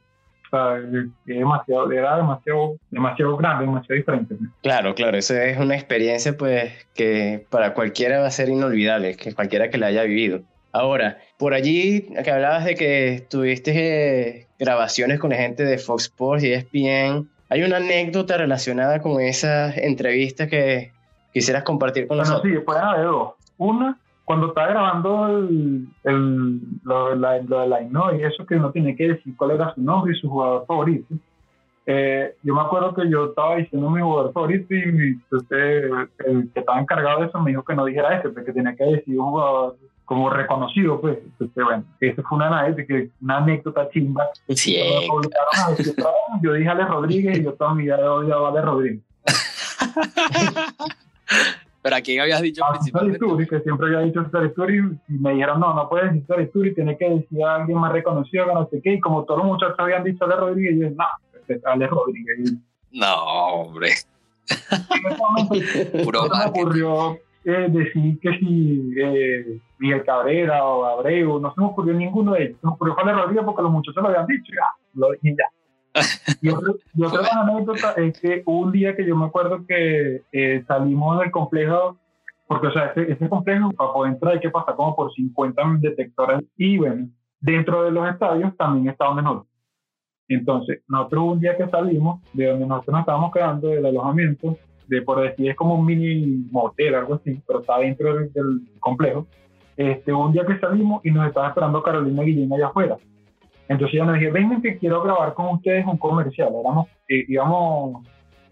es 0.53 1.09
demasiado, 1.25 1.91
era 1.91 2.17
demasiado, 2.17 2.77
demasiado 2.91 3.37
grande, 3.37 3.65
demasiado 3.65 3.95
diferente. 3.95 4.37
Claro, 4.63 4.95
claro, 4.95 5.17
eso 5.17 5.35
es 5.35 5.59
una 5.59 5.75
experiencia 5.75 6.37
pues 6.37 6.73
que 6.95 7.47
para 7.51 7.75
cualquiera 7.75 8.21
va 8.21 8.27
a 8.27 8.31
ser 8.31 8.49
inolvidable, 8.49 9.17
que 9.17 9.35
cualquiera 9.35 9.71
que 9.71 9.79
la 9.79 9.87
haya 9.87 10.03
vivido. 10.03 10.43
Ahora, 10.73 11.19
por 11.39 11.55
allí 11.55 12.09
que 12.23 12.31
hablabas 12.31 12.65
de 12.65 12.75
que 12.75 13.27
tuviste 13.29 13.73
eh, 13.75 14.47
grabaciones 14.59 15.19
con 15.19 15.31
la 15.31 15.37
gente 15.37 15.65
de 15.65 15.79
Fox 15.79 16.05
Sports 16.05 16.45
y 16.45 16.53
ESPN, 16.53 17.29
¿hay 17.49 17.63
una 17.63 17.79
anécdota 17.79 18.37
relacionada 18.37 19.01
con 19.01 19.21
esas 19.21 19.77
entrevistas 19.77 20.49
que 20.49 20.93
quisieras 21.33 21.63
compartir 21.63 22.07
con 22.07 22.19
nosotros? 22.19 22.53
Sí, 22.53 22.59
pueden 22.61 22.83
haber 22.83 23.07
dos. 23.07 23.33
Una 23.59 23.99
cuando 24.25 24.49
estaba 24.49 24.69
grabando 24.69 25.29
el, 25.29 25.89
el, 26.05 26.61
lo, 26.85 27.11
de 27.11 27.17
la 27.17 27.81
¿no? 27.91 28.15
y 28.15 28.23
eso 28.23 28.47
que 28.47 28.57
uno 28.57 28.71
tiene 28.71 28.95
que 28.97 29.09
decir 29.09 29.37
cuál 29.37 29.53
era 29.53 29.75
su 29.75 29.83
nombre 29.83 30.13
y 30.15 30.21
su 30.21 30.29
jugador 30.29 30.65
favorito, 30.67 31.15
eh, 31.85 32.37
yo 32.43 32.55
me 32.55 32.61
acuerdo 32.61 32.95
que 32.95 33.11
yo 33.11 33.27
estaba 33.27 33.57
diciendo 33.57 33.91
mi 33.91 34.01
jugador 34.01 34.33
favorito 34.33 34.73
y 34.73 34.87
mi, 34.87 35.21
el 36.27 36.51
que 36.53 36.61
estaba 36.61 36.81
encargado 36.81 37.21
de 37.21 37.27
eso 37.27 37.41
me 37.41 37.51
dijo 37.51 37.65
que 37.65 37.75
no 37.75 37.85
dijera 37.85 38.19
ese, 38.19 38.29
porque 38.29 38.53
tenía 38.53 38.77
que 38.77 38.85
decir 38.85 39.19
un 39.19 39.31
jugador 39.31 39.77
como 40.05 40.31
reconocido, 40.31 41.01
pues. 41.01 41.19
Entonces, 41.19 41.65
bueno, 41.65 41.85
esa 42.01 42.23
fue 42.23 42.37
una, 42.37 42.67
una 43.21 43.37
anécdota 43.39 43.89
chimba. 43.91 44.29
Sí. 44.51 44.79
Yo 46.43 46.53
dije 46.53 46.69
Ale 46.69 46.85
Rodríguez 46.85 47.39
y 47.39 47.45
yo 47.45 47.55
toda 47.55 47.75
mi 47.75 47.85
vida 47.85 47.99
he 47.99 48.05
odiado 48.05 48.47
a 48.47 48.51
Ale 48.51 48.61
Rodríguez. 48.61 49.01
¿Pero 51.83 51.97
a 51.97 52.01
quién 52.01 52.21
habías 52.21 52.41
dicho 52.41 52.65
a 52.65 52.77
Story, 52.77 53.47
que 53.49 53.61
siempre 53.61 53.89
había 53.89 54.07
dicho 54.07 54.21
Story 54.23 54.49
Story, 54.49 54.79
y 55.09 55.13
me 55.15 55.33
dijeron, 55.33 55.59
no, 55.59 55.75
no 55.75 55.89
puedes 55.89 56.07
decir 56.07 56.23
Story 56.23 56.45
Story, 56.45 56.75
tienes 56.75 56.97
que 56.97 57.11
decir 57.11 57.45
a 57.45 57.57
alguien 57.57 57.79
más 57.79 57.93
reconocido 57.93 58.47
que 58.47 58.55
no 58.55 58.69
sé 58.71 58.81
qué, 58.83 58.95
y 58.95 59.01
como 59.01 59.25
todos 59.25 59.39
los 59.41 59.49
muchachos 59.49 59.75
habían 59.79 60.05
dicho 60.05 60.25
Ale 60.25 60.37
Rodríguez, 60.37 60.75
yo 60.75 60.83
dije, 60.85 60.95
no, 60.97 61.05
este 61.49 61.61
Ale 61.65 61.89
Rodríguez. 61.89 62.55
No, 62.93 63.15
hombre. 63.15 63.89
Puro 66.05 66.29
me 66.29 66.45
ocurrió 66.47 67.19
eh, 67.45 67.67
decir 67.69 68.21
que 68.21 68.39
si 68.39 68.93
eh, 68.97 69.59
Miguel 69.79 70.05
Cabrera 70.05 70.65
o 70.65 70.85
Abreu, 70.85 71.41
no 71.41 71.53
se 71.53 71.61
me 71.61 71.67
ocurrió 71.67 71.95
ninguno 71.95 72.35
de 72.35 72.45
ellos, 72.45 72.59
se 72.61 72.67
me 72.67 72.75
ocurrió 72.75 72.97
Ale 73.01 73.13
Rodríguez 73.13 73.45
porque 73.45 73.63
los 73.63 73.73
muchachos 73.73 74.01
lo 74.01 74.09
habían 74.09 74.27
dicho, 74.27 74.53
ya, 74.55 74.69
lo 74.95 75.11
dije 75.13 75.35
ya. 75.37 75.47
Y, 76.41 76.49
otra 76.49 77.43
anécdota 77.43 77.93
es 77.97 78.19
que 78.19 78.43
un 78.47 78.73
día 78.73 78.97
que 78.97 79.07
yo 79.07 79.17
me 79.17 79.27
acuerdo 79.27 79.67
que 79.67 80.23
eh, 80.33 80.65
salimos 80.67 81.21
del 81.21 81.31
complejo, 81.31 81.99
porque 82.47 82.69
o 82.69 82.73
sea, 82.73 82.93
ese, 82.97 83.29
complejo 83.29 83.71
para 83.73 83.93
poder 83.93 84.13
entrar 84.13 84.35
hay 84.35 84.41
que 84.41 84.51
pasar 84.51 84.75
como 84.75 84.97
por 84.97 85.13
50 85.13 85.63
detectores 85.81 86.43
y 86.57 86.79
bueno, 86.79 87.09
dentro 87.41 87.85
de 87.85 87.91
los 87.91 88.09
estadios 88.09 88.57
también 88.57 88.89
está 88.89 89.07
donde 89.07 89.23
nosotros. 89.23 89.49
Entonces, 90.29 90.83
nosotros 90.89 91.25
un 91.25 91.41
día 91.41 91.57
que 91.57 91.69
salimos 91.69 92.23
de 92.33 92.47
donde 92.47 92.67
nosotros 92.67 92.93
nos 92.93 93.01
estábamos 93.01 93.33
quedando, 93.33 93.69
del 93.69 93.85
alojamiento, 93.85 94.57
de 94.87 95.03
por 95.03 95.21
decir 95.21 95.51
es 95.51 95.57
como 95.57 95.75
un 95.75 95.85
mini 95.85 96.47
motel, 96.51 96.95
algo 96.95 97.15
así, 97.15 97.41
pero 97.47 97.61
está 97.61 97.79
dentro 97.79 98.15
del, 98.15 98.63
complejo. 98.81 99.27
Este, 99.77 100.13
un 100.13 100.33
día 100.33 100.47
que 100.47 100.59
salimos 100.59 101.05
y 101.05 101.11
nos 101.11 101.27
estaba 101.27 101.49
esperando 101.49 101.83
Carolina 101.83 102.23
Guillén 102.23 102.53
allá 102.53 102.69
afuera. 102.69 102.97
Entonces 103.69 103.97
yo 103.97 104.05
nos 104.05 104.15
dije, 104.15 104.31
vengan 104.31 104.63
que 104.63 104.79
quiero 104.79 105.03
grabar 105.03 105.35
con 105.35 105.55
ustedes 105.55 105.87
un 105.87 105.97
comercial. 105.97 106.53
Éramos, 106.55 106.89
íbamos 107.09 108.07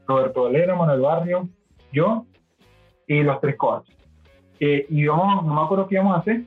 Roberto 0.06 0.44
Valera, 0.44 0.74
Manuel 0.74 1.00
Barrio, 1.00 1.48
yo 1.92 2.24
y 3.06 3.22
los 3.22 3.40
tres 3.40 3.56
coaches. 3.56 3.94
Eh, 4.60 4.86
y 4.88 5.02
íbamos, 5.02 5.44
no 5.44 5.54
me 5.54 5.60
acuerdo 5.62 5.88
qué 5.88 5.96
íbamos 5.96 6.16
a 6.16 6.20
hacer, 6.20 6.42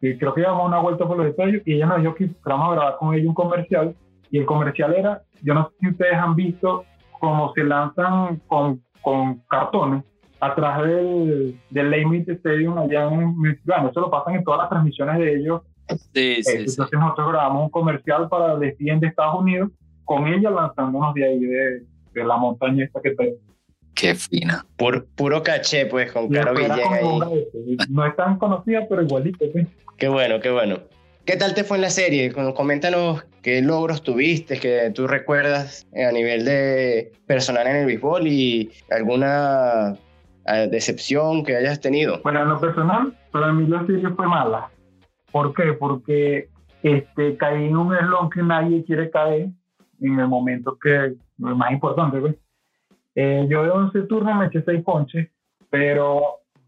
creo 0.00 0.34
que 0.34 0.40
íbamos 0.42 0.62
a 0.62 0.66
una 0.66 0.80
vuelta 0.80 1.06
por 1.06 1.16
los 1.16 1.26
detalles 1.26 1.62
y 1.64 1.74
ella 1.74 1.86
nos 1.86 2.00
dijo 2.00 2.14
que 2.14 2.24
íbamos 2.24 2.68
a 2.68 2.74
grabar 2.74 2.96
con 2.98 3.14
ella 3.14 3.28
un 3.28 3.34
comercial. 3.34 3.94
Y 4.30 4.38
el 4.38 4.46
comercial 4.46 4.94
era, 4.94 5.22
yo 5.42 5.54
no 5.54 5.68
sé 5.68 5.74
si 5.80 5.88
ustedes 5.88 6.14
han 6.14 6.34
visto 6.34 6.84
cómo 7.20 7.52
se 7.54 7.64
lanzan 7.64 8.40
con, 8.46 8.82
con 9.00 9.38
cartones 9.48 10.04
atrás 10.40 10.82
del, 10.82 11.58
del 11.70 11.90
Limit 11.90 12.28
Stadium 12.28 12.78
allá 12.78 13.08
en 13.08 13.38
Michigan. 13.38 13.86
Eso 13.88 14.00
lo 14.00 14.10
pasan 14.10 14.34
en 14.34 14.44
todas 14.44 14.60
las 14.60 14.68
transmisiones 14.70 15.18
de 15.18 15.36
ellos 15.36 15.62
Sí, 15.88 16.42
sí, 16.42 16.52
Entonces 16.58 16.98
nosotros 16.98 17.28
grabamos 17.28 17.64
un 17.64 17.70
comercial 17.70 18.28
para 18.28 18.54
el 18.54 18.60
de 18.60 19.06
Estados 19.06 19.40
Unidos 19.40 19.70
con 20.04 20.26
ella 20.26 20.50
lanzándonos 20.50 21.14
de 21.14 21.24
ahí 21.24 21.40
de, 21.40 21.82
de 22.12 22.24
la 22.24 22.36
montaña 22.36 22.84
esta 22.84 23.00
que 23.00 23.10
está 23.10 23.24
Qué 23.94 24.14
fina. 24.14 24.66
Pur, 24.76 25.06
puro 25.14 25.42
caché, 25.42 25.86
pues, 25.86 26.10
con 26.12 26.28
Caro 26.28 26.52
Villegas 26.52 26.92
ahí. 26.92 27.76
No 27.88 28.04
es 28.04 28.16
tan 28.16 28.38
conocida, 28.38 28.86
pero 28.88 29.02
igualito, 29.02 29.44
pues. 29.52 29.68
Qué 29.96 30.08
bueno, 30.08 30.40
qué 30.40 30.50
bueno. 30.50 30.80
¿Qué 31.24 31.36
tal 31.36 31.54
te 31.54 31.64
fue 31.64 31.78
en 31.78 31.82
la 31.82 31.90
serie? 31.90 32.32
Coméntanos 32.32 33.24
qué 33.40 33.62
logros 33.62 34.02
tuviste, 34.02 34.58
que 34.58 34.90
tú 34.94 35.06
recuerdas 35.06 35.86
a 35.94 36.12
nivel 36.12 36.44
de 36.44 37.12
personal 37.26 37.66
en 37.66 37.76
el 37.76 37.86
béisbol 37.86 38.26
y 38.26 38.70
alguna 38.90 39.94
eh, 40.46 40.68
decepción 40.70 41.44
que 41.44 41.56
hayas 41.56 41.80
tenido. 41.80 42.20
Bueno, 42.22 42.42
en 42.42 42.48
lo 42.48 42.60
personal, 42.60 43.16
para 43.30 43.52
mí 43.52 43.66
la 43.68 43.86
serie 43.86 44.08
fue 44.10 44.26
mala. 44.26 44.68
¿Por 45.34 45.52
qué? 45.52 45.72
Porque 45.72 46.48
este, 46.80 47.36
caí 47.36 47.64
en 47.64 47.76
un 47.76 47.92
eslón 47.92 48.30
que 48.30 48.40
nadie 48.40 48.84
quiere 48.84 49.10
caer 49.10 49.48
en 50.00 50.20
el 50.20 50.28
momento 50.28 50.78
que 50.80 51.06
es 51.06 51.16
más 51.36 51.72
importante. 51.72 52.20
¿ves? 52.20 52.36
Eh, 53.16 53.44
yo 53.50 53.64
de 53.64 53.70
11 53.70 54.02
turnos 54.02 54.36
me 54.36 54.46
eché 54.46 54.62
6 54.62 54.84
ponches, 54.84 55.28
pero 55.70 56.22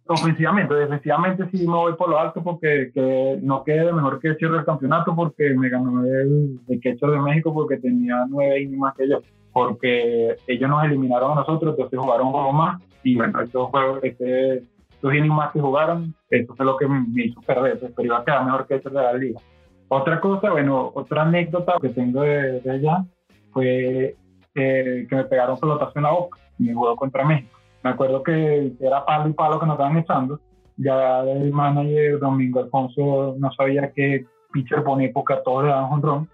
ofensivamente, 0.09 0.75
defensivamente 0.75 1.49
sí 1.53 1.65
me 1.65 1.75
voy 1.75 1.93
por 1.93 2.09
lo 2.09 2.19
alto 2.19 2.43
porque 2.43 2.91
que 2.93 3.39
no 3.41 3.63
quede 3.63 3.93
mejor 3.93 4.19
que 4.19 4.35
cierre 4.35 4.59
el 4.59 4.65
campeonato 4.65 5.15
porque 5.15 5.55
me 5.55 5.69
ganó 5.69 6.05
el, 6.05 6.59
el 6.67 6.81
de 6.81 7.21
México 7.21 7.55
porque 7.55 7.77
tenía 7.77 8.27
9 8.29 8.63
innings 8.63 8.81
más 8.81 8.97
que 8.97 9.09
yo. 9.09 9.21
Porque 9.53 10.35
ellos 10.49 10.69
nos 10.69 10.85
eliminaron 10.85 11.31
a 11.31 11.35
nosotros, 11.37 11.71
entonces 11.71 12.01
jugaron 12.01 12.27
un 12.27 12.33
juego 12.33 12.53
más 12.53 12.83
y 13.05 13.15
bueno, 13.15 13.41
estos 13.43 13.69
juegos, 13.69 14.01
este, 14.03 14.65
los 15.07 15.15
innings 15.15 15.35
más 15.35 15.53
que 15.53 15.61
jugaron, 15.61 16.13
eso 16.31 16.55
fue 16.57 16.67
lo 16.67 16.77
que 16.77 16.89
me 16.89 17.27
hizo 17.27 17.41
perder, 17.43 17.79
pues, 17.79 17.93
pero 17.95 18.07
iba 18.07 18.19
a 18.19 18.25
quedar 18.25 18.45
mejor 18.45 18.67
que 18.67 18.75
eso 18.75 18.91
de 18.91 19.03
la 19.03 19.13
liga. 19.13 19.41
Otra 19.89 20.21
cosa, 20.21 20.51
bueno, 20.51 20.91
otra 20.95 21.23
anécdota 21.23 21.77
que 21.81 21.91
tengo 21.91 22.23
de, 22.23 22.61
allá 22.69 23.05
fue 23.53 24.17
eh, 24.57 25.07
que 25.09 25.17
me 25.17 25.25
pegaron 25.25 25.61
pelotazo 25.61 25.93
en 25.95 26.03
la 26.03 26.11
boca 26.11 26.39
el 26.59 26.75
juego 26.75 26.97
contra 26.97 27.25
México. 27.25 27.57
Me 27.85 27.91
acuerdo 27.91 28.23
que 28.23 28.73
era 28.81 29.05
palo 29.05 29.29
y 29.29 29.33
palo 29.33 29.61
que 29.61 29.67
nos 29.67 29.75
estaban 29.75 29.99
echando. 29.99 30.41
Ya 30.77 31.21
el 31.21 31.53
manager 31.53 32.19
Domingo 32.19 32.61
Alfonso 32.61 33.37
no 33.39 33.53
sabía 33.53 33.93
qué 33.93 34.27
pitcher 34.53 34.83
ponía 34.83 35.11
porque 35.15 35.35
a 35.35 35.43
todos 35.43 35.65
le 35.65 35.71
daban 35.71 35.93
un 35.93 36.03
ron. 36.03 36.29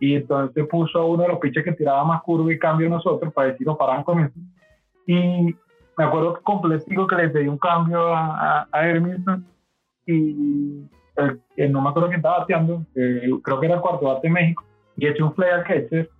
Y 0.00 0.14
entonces 0.14 0.66
puso 0.68 0.98
a 0.98 1.04
uno 1.04 1.24
de 1.24 1.28
los 1.28 1.38
pitchers 1.40 1.64
que 1.64 1.72
tiraba 1.72 2.04
más 2.04 2.22
curva 2.22 2.50
y 2.50 2.58
cambio 2.58 2.88
nosotros 2.88 3.34
para 3.34 3.48
decir 3.48 3.66
paraban 3.78 4.02
con 4.02 4.20
eso. 4.20 4.34
Y 5.06 5.54
me 5.96 6.04
acuerdo 6.04 6.34
que 6.34 6.42
completico 6.42 7.06
que 7.06 7.16
le 7.16 7.28
pedí 7.28 7.48
un 7.48 7.58
cambio 7.58 8.14
a, 8.14 8.66
a, 8.70 8.88
y 10.06 10.88
no 11.68 11.80
me 11.80 11.88
acuerdo 11.88 12.08
quién 12.08 12.18
estaba 12.18 12.40
bateando, 12.40 12.84
creo 12.92 13.60
que 13.60 13.66
era 13.66 13.76
el 13.76 13.80
cuarto 13.80 14.06
bate 14.06 14.28
de 14.28 14.34
México, 14.34 14.64
y 14.96 15.06
eché 15.06 15.22
un 15.22 15.34
fly 15.34 15.48
al 15.48 15.64
catcher 15.64 16.10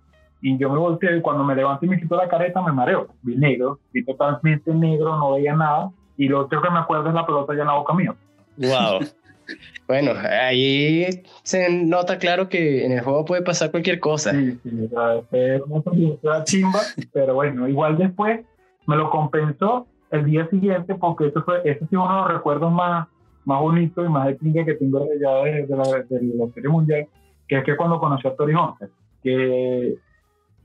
y 0.41 0.57
yo 0.57 0.69
me 0.69 0.77
volteé 0.77 1.17
y 1.17 1.21
cuando 1.21 1.43
me 1.43 1.55
levanté 1.55 1.85
y 1.85 1.89
me 1.89 1.99
quito 1.99 2.15
la 2.15 2.27
careta 2.27 2.61
me 2.61 2.71
mareo, 2.71 3.07
vi 3.21 3.35
negro, 3.35 3.79
vi 3.91 4.03
totalmente 4.05 4.73
negro, 4.73 5.17
no 5.17 5.33
veía 5.33 5.55
nada 5.55 5.91
y 6.17 6.27
lo 6.27 6.41
otro 6.41 6.61
que 6.61 6.69
me 6.69 6.79
acuerdo 6.79 7.09
es 7.09 7.15
la 7.15 7.25
pelota 7.25 7.53
ya 7.55 7.61
en 7.61 7.67
la 7.67 7.73
boca 7.73 7.93
mía. 7.93 8.15
Wow. 8.57 8.99
bueno, 9.87 10.11
ahí 10.41 11.23
se 11.43 11.69
nota 11.69 12.17
claro 12.17 12.47
que 12.47 12.85
en 12.85 12.91
el 12.93 13.01
juego 13.01 13.25
puede 13.25 13.41
pasar 13.41 13.71
cualquier 13.71 13.99
cosa. 13.99 14.31
Sí, 14.31 14.57
sí, 14.63 14.89
es 15.31 15.61
una 15.61 16.43
chimba, 16.43 16.79
pero 17.11 17.33
bueno, 17.33 17.67
igual 17.67 17.97
después 17.97 18.41
me 18.87 18.95
lo 18.95 19.09
compensó 19.09 19.87
el 20.11 20.25
día 20.25 20.47
siguiente 20.49 20.95
porque 20.95 21.27
eso 21.27 21.43
fue, 21.43 21.61
ese 21.65 21.85
sí 21.87 21.95
uno 21.95 22.09
de 22.09 22.21
los 22.21 22.31
recuerdos 22.33 22.71
más, 22.71 23.07
más 23.45 23.61
bonitos 23.61 24.05
y 24.05 24.09
más 24.09 24.27
de 24.27 24.65
que 24.65 24.73
tengo 24.75 25.05
ya 25.21 25.35
de, 25.43 25.67
la, 25.69 25.83
de 25.83 26.51
Serie 26.53 26.69
Mundial, 26.69 27.07
que 27.47 27.57
es 27.57 27.63
que 27.63 27.75
cuando 27.75 27.99
conocí 27.99 28.27
a 28.27 28.35
Tori 28.35 28.53
Hunter, 28.53 28.89
que 29.23 29.97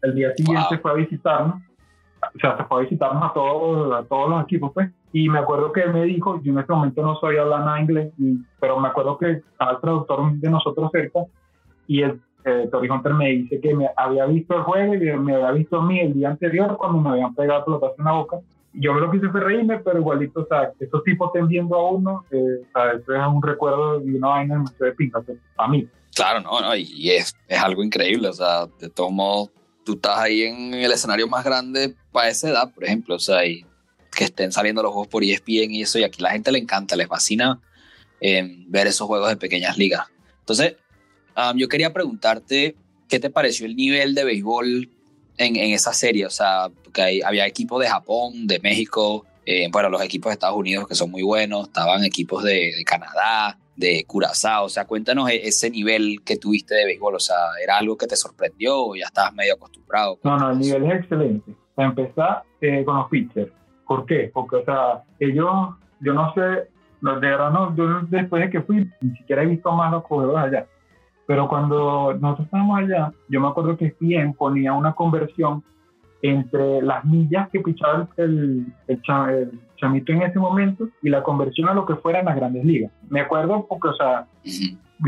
el 0.02 0.14
día 0.14 0.34
siguiente 0.34 0.78
fue 0.78 0.90
a 0.90 0.94
visitarnos, 0.94 1.62
o 2.22 2.38
sea, 2.38 2.56
se 2.56 2.64
fue 2.64 2.78
a 2.78 2.82
visitarnos 2.82 3.22
a 3.22 3.32
todos, 3.32 3.92
a 3.94 4.06
todos 4.06 4.30
los 4.30 4.42
equipos, 4.42 4.72
pues, 4.74 4.90
y 5.12 5.28
me 5.28 5.40
acuerdo 5.40 5.72
que 5.72 5.80
él 5.80 5.92
me 5.92 6.04
dijo, 6.04 6.40
yo 6.42 6.52
en 6.52 6.58
este 6.58 6.72
momento 6.72 7.02
no 7.02 7.18
sabía 7.18 7.42
hablar 7.42 7.60
nada 7.60 7.80
inglés, 7.80 8.12
pero 8.60 8.78
me 8.78 8.88
acuerdo 8.88 9.18
que 9.18 9.30
estaba 9.32 9.72
el 9.72 9.80
traductor 9.80 10.32
de 10.32 10.50
nosotros 10.50 10.90
cerca, 10.92 11.20
y 11.86 12.02
el 12.02 12.20
eh, 12.44 12.68
Tori 12.70 12.88
Hunter 12.88 13.14
me 13.14 13.30
dice 13.30 13.60
que 13.60 13.74
me 13.74 13.88
había 13.96 14.26
visto 14.26 14.56
el 14.56 14.62
juego 14.62 14.94
y 14.94 14.98
me 14.98 15.34
había 15.34 15.52
visto 15.52 15.78
a 15.78 15.86
mí 15.86 16.00
el 16.00 16.14
día 16.14 16.30
anterior 16.30 16.76
cuando 16.76 16.98
me 17.00 17.10
habían 17.10 17.34
pegado 17.34 17.64
pelotas 17.64 17.92
en 17.98 18.04
la 18.04 18.12
boca 18.12 18.38
yo 18.72 18.94
lo 18.94 19.10
que 19.10 19.16
hice 19.16 19.28
fue 19.28 19.40
reírme, 19.40 19.78
pero 19.80 19.98
igualito, 19.98 20.40
o 20.40 20.46
sea, 20.46 20.72
esos 20.78 21.02
tipos 21.02 21.28
estén 21.28 21.48
viendo 21.48 21.74
a 21.74 21.90
uno, 21.90 22.24
eh, 22.30 22.62
o 22.62 22.72
sea, 22.72 22.92
eso 22.92 23.14
es 23.14 23.26
un 23.26 23.42
recuerdo 23.42 24.00
y 24.00 24.14
una 24.14 24.28
vaina 24.28 24.54
demasiado 24.54 24.84
de 24.84 24.92
pinta, 24.92 25.20
pues, 25.20 25.38
para 25.56 25.68
mí. 25.68 25.88
Claro, 26.14 26.40
no, 26.40 26.60
no, 26.60 26.76
y 26.76 27.10
es, 27.10 27.34
es 27.48 27.58
algo 27.58 27.82
increíble, 27.82 28.28
o 28.28 28.32
sea, 28.32 28.66
de 28.78 28.88
todos 28.88 29.10
modos, 29.10 29.50
tú 29.84 29.94
estás 29.94 30.18
ahí 30.18 30.42
en 30.42 30.74
el 30.74 30.92
escenario 30.92 31.26
más 31.26 31.44
grande 31.44 31.94
para 32.12 32.28
esa 32.28 32.48
edad, 32.48 32.72
por 32.72 32.84
ejemplo, 32.84 33.16
o 33.16 33.18
sea, 33.18 33.44
y 33.44 33.64
que 34.14 34.24
estén 34.24 34.52
saliendo 34.52 34.82
los 34.82 34.92
juegos 34.92 35.08
por 35.08 35.24
ESPN 35.24 35.72
y 35.72 35.82
eso, 35.82 35.98
y 35.98 36.04
aquí 36.04 36.22
la 36.22 36.30
gente 36.30 36.52
le 36.52 36.58
encanta, 36.58 36.96
les 36.96 37.08
fascina 37.08 37.60
eh, 38.20 38.64
ver 38.68 38.86
esos 38.86 39.06
juegos 39.06 39.28
de 39.30 39.36
pequeñas 39.36 39.78
ligas. 39.78 40.06
Entonces, 40.40 40.76
um, 41.36 41.56
yo 41.56 41.68
quería 41.68 41.92
preguntarte, 41.92 42.76
¿qué 43.08 43.18
te 43.18 43.30
pareció 43.30 43.66
el 43.66 43.76
nivel 43.76 44.14
de 44.14 44.24
béisbol 44.24 44.88
en, 45.38 45.56
en 45.56 45.70
esa 45.72 45.92
serie? 45.92 46.26
O 46.26 46.30
sea, 46.30 46.68
porque 46.82 47.02
hay, 47.02 47.20
había 47.22 47.46
equipos 47.46 47.80
de 47.80 47.88
Japón, 47.88 48.46
de 48.46 48.58
México, 48.60 49.26
eh, 49.46 49.68
bueno, 49.72 49.88
los 49.88 50.02
equipos 50.02 50.30
de 50.30 50.34
Estados 50.34 50.56
Unidos 50.56 50.86
que 50.86 50.94
son 50.94 51.10
muy 51.10 51.22
buenos, 51.22 51.68
estaban 51.68 52.04
equipos 52.04 52.44
de, 52.44 52.72
Canadá, 52.86 53.58
de 53.74 54.04
Curazao, 54.06 54.66
o 54.66 54.68
sea, 54.68 54.84
cuéntanos 54.84 55.28
e, 55.30 55.48
ese 55.48 55.70
nivel 55.70 56.22
que 56.24 56.36
tuviste 56.36 56.74
de 56.74 56.84
béisbol, 56.84 57.16
o 57.16 57.20
sea, 57.20 57.36
¿era 57.62 57.78
algo 57.78 57.96
que 57.96 58.06
te 58.06 58.16
sorprendió 58.16 58.78
o 58.78 58.94
ya 58.94 59.06
estabas 59.06 59.34
medio 59.34 59.54
acostumbrado? 59.54 60.18
No, 60.22 60.38
no, 60.38 60.52
el 60.52 60.58
nivel 60.58 60.84
es 60.84 61.00
excelente. 61.00 61.52
Para 61.74 61.88
empezar, 61.88 62.42
eh, 62.60 62.84
con 62.84 62.96
los 62.96 63.08
pitchers. 63.08 63.50
¿Por 63.86 64.06
qué? 64.06 64.30
Porque, 64.32 64.56
o 64.56 64.64
sea, 64.64 65.02
ellos, 65.18 65.50
yo 66.00 66.12
no 66.12 66.32
sé, 66.34 66.40
de 66.40 67.20
verdad, 67.20 67.50
no, 67.50 67.74
yo 67.74 68.02
después 68.08 68.44
de 68.44 68.50
que 68.50 68.60
fui, 68.60 68.88
ni 69.00 69.16
siquiera 69.16 69.42
he 69.42 69.46
visto 69.46 69.72
más 69.72 69.90
los 69.90 70.04
juegos 70.04 70.36
allá. 70.36 70.66
Pero 71.30 71.46
cuando 71.46 72.12
nosotros 72.14 72.46
estábamos 72.46 72.80
allá, 72.80 73.12
yo 73.28 73.40
me 73.40 73.46
acuerdo 73.46 73.76
que 73.76 73.94
bien 74.00 74.34
ponía 74.34 74.72
una 74.72 74.94
conversión 74.94 75.62
entre 76.22 76.82
las 76.82 77.04
millas 77.04 77.48
que 77.50 77.60
pichaba 77.60 78.08
el, 78.16 78.66
el, 78.88 78.98
el, 78.98 79.60
chamito 79.76 80.12
en 80.12 80.22
ese 80.22 80.40
momento 80.40 80.88
y 81.00 81.08
la 81.08 81.22
conversión 81.22 81.68
a 81.68 81.74
lo 81.74 81.86
que 81.86 81.94
fuera 81.94 82.18
en 82.18 82.24
las 82.24 82.34
grandes 82.34 82.64
ligas. 82.64 82.90
Me 83.08 83.20
acuerdo 83.20 83.64
porque, 83.68 83.90
o 83.90 83.94
sea, 83.94 84.26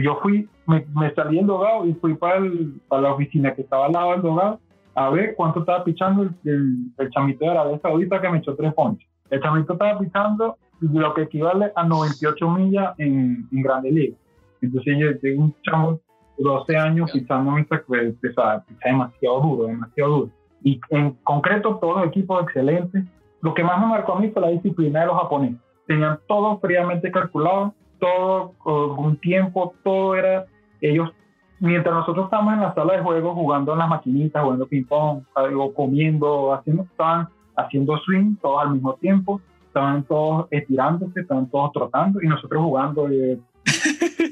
yo 0.01 0.21
fui, 0.23 0.49
me, 0.69 0.87
me 0.95 1.13
salí 1.13 1.39
del 1.39 1.47
dogado 1.47 1.85
y 1.87 1.95
fui 1.95 2.15
para, 2.15 2.37
el, 2.37 2.81
para 2.87 3.03
la 3.03 3.15
oficina 3.15 3.53
que 3.53 3.63
estaba 3.63 3.87
al 3.87 3.93
lado 3.93 4.13
del 4.13 4.23
dogado 4.23 4.61
a 4.95 5.11
ver 5.11 5.35
cuánto 5.35 5.59
estaba 5.59 5.83
pichando 5.83 6.31
el, 6.45 7.11
chamito 7.11 7.47
de 7.47 7.51
Arabia 7.51 7.81
Saudita 7.83 8.21
que 8.21 8.29
me 8.29 8.39
echó 8.39 8.55
tres 8.55 8.73
ponches. 8.75 9.09
El 9.29 9.43
chamito 9.43 9.73
estaba 9.73 9.99
pichando 9.99 10.57
lo 10.83 11.15
que 11.15 11.23
equivale 11.23 11.73
a 11.75 11.83
98 11.83 12.49
millas 12.49 12.95
en, 12.99 13.49
en 13.51 13.63
grandes 13.63 13.93
ligas. 13.93 14.19
Entonces 14.61 14.97
yo 15.01 15.19
tengo 15.19 15.43
un 15.43 15.55
chamo 15.65 16.01
12 16.39 16.77
años 16.77 17.11
pichando 17.13 17.57
esa, 17.59 17.83
pues, 17.87 18.15
picha 18.21 18.65
demasiado 18.85 19.41
duro, 19.41 19.67
demasiado 19.69 20.11
duro 20.11 20.31
y 20.65 20.81
en 20.91 21.13
concreto 21.25 21.79
todos 21.81 21.99
los 21.99 22.07
equipos 22.07 22.43
excelentes. 22.43 23.05
Lo 23.41 23.55
que 23.55 23.65
más 23.65 23.81
me 23.81 23.87
marcó 23.87 24.15
a 24.15 24.21
mí 24.21 24.29
fue 24.31 24.43
la 24.43 24.49
disciplina 24.49 25.01
de 25.01 25.07
los 25.07 25.17
japoneses. 25.17 25.61
Tenían 25.87 26.19
todo 26.29 26.59
fríamente 26.59 27.11
calculado, 27.11 27.75
todo 27.99 28.53
con 28.59 28.99
un 29.05 29.17
tiempo, 29.17 29.75
todo 29.83 30.15
era 30.15 30.47
ellos. 30.81 31.11
Mientras 31.59 31.95
nosotros 31.95 32.25
estábamos 32.25 32.55
en 32.55 32.61
la 32.61 32.75
sala 32.75 32.95
de 32.95 33.03
juego 33.03 33.35
jugando 33.35 33.73
en 33.73 33.79
las 33.79 33.89
maquinitas, 33.89 34.43
jugando 34.43 34.67
ping 34.67 34.85
pong, 34.85 35.23
algo 35.35 35.73
comiendo, 35.75 36.53
haciendo, 36.53 36.85
estaban 36.85 37.29
haciendo 37.57 37.99
swing 37.99 38.37
todos 38.41 38.63
al 38.63 38.73
mismo 38.73 38.95
tiempo, 38.95 39.41
estaban 39.67 40.03
todos 40.05 40.47
estirándose, 40.51 41.21
estaban 41.21 41.49
todos 41.51 41.73
trotando 41.73 42.21
y 42.23 42.27
nosotros 42.27 42.63
jugando. 42.63 43.09
Eh, 43.09 43.39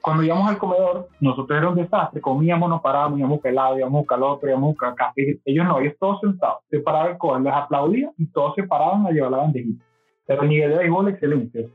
Cuando 0.00 0.22
íbamos 0.22 0.48
al 0.48 0.58
comedor, 0.58 1.08
nosotros 1.20 1.58
era 1.58 1.68
un 1.68 1.76
desastre, 1.76 2.20
comíamos, 2.20 2.68
nos 2.68 2.80
parábamos, 2.80 3.18
íbamos 3.18 3.44
helado, 3.44 3.78
íbamos 3.78 4.06
a 4.08 4.24
otro, 4.24 4.48
íbamos 4.48 4.76
café. 4.96 5.38
Ellos 5.44 5.64
no, 5.66 5.80
ellos 5.80 5.94
todos 5.98 6.20
sentados, 6.20 6.58
se 6.70 6.80
paraba 6.80 7.10
el 7.10 7.18
cover, 7.18 7.42
les 7.42 7.52
aplaudía 7.52 8.10
y 8.18 8.26
todos 8.26 8.54
se 8.54 8.62
paraban 8.64 9.06
a 9.06 9.10
llevar 9.10 9.30
la 9.30 9.38
bandejita. 9.38 9.84
Pero 10.26 10.42
el 10.42 10.48
nivel 10.48 10.70
de 10.70 10.78
béisbol 10.78 11.08
excelente. 11.08 11.68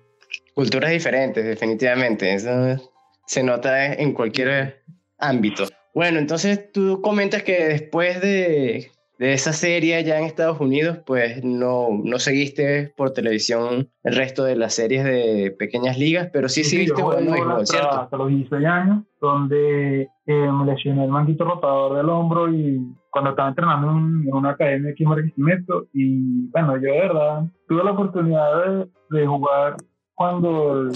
Culturas 0.53 0.91
diferentes, 0.91 1.45
definitivamente. 1.45 2.33
Eso 2.33 2.77
se 3.25 3.43
nota 3.43 3.93
en 3.93 4.13
cualquier 4.13 4.83
ámbito. 5.17 5.65
Bueno, 5.93 6.19
entonces 6.19 6.71
tú 6.71 7.01
comentas 7.01 7.43
que 7.43 7.65
después 7.65 8.21
de 8.21 8.91
de 9.21 9.33
esa 9.33 9.53
serie 9.53 10.03
ya 10.03 10.17
en 10.17 10.25
Estados 10.25 10.59
Unidos, 10.59 10.97
pues 11.05 11.43
no, 11.43 11.89
no 12.03 12.17
seguiste 12.17 12.91
por 12.97 13.11
televisión 13.11 13.87
el 14.01 14.15
resto 14.15 14.43
de 14.43 14.55
las 14.55 14.73
series 14.73 15.03
de 15.03 15.55
pequeñas 15.59 15.99
ligas, 15.99 16.31
pero 16.33 16.49
sí, 16.49 16.63
sí 16.63 16.71
seguiste 16.71 16.99
jugando 16.99 17.33
béisbol, 17.33 17.67
¿cierto? 17.67 17.99
Hasta 18.01 18.17
los 18.17 18.29
16 18.29 18.65
años, 18.65 19.03
donde 19.21 20.09
eh, 20.25 20.51
me 20.51 20.65
lesioné 20.65 21.05
el 21.05 21.11
manguito 21.11 21.45
rotador 21.45 21.97
del 21.97 22.09
hombro 22.09 22.51
y 22.51 22.81
cuando 23.11 23.29
estaba 23.29 23.49
entrenando 23.49 23.91
en, 23.91 24.27
en 24.27 24.33
una 24.33 24.49
academia 24.49 24.89
aquí 24.89 25.03
en 25.03 25.09
Barquisimeto 25.11 25.85
y 25.93 26.49
bueno, 26.49 26.77
yo 26.77 26.91
de 26.91 26.99
verdad 27.01 27.43
tuve 27.67 27.83
la 27.83 27.91
oportunidad 27.91 28.65
de, 28.65 29.19
de 29.19 29.27
jugar 29.27 29.75
cuando 30.15 30.81
el 30.81 30.93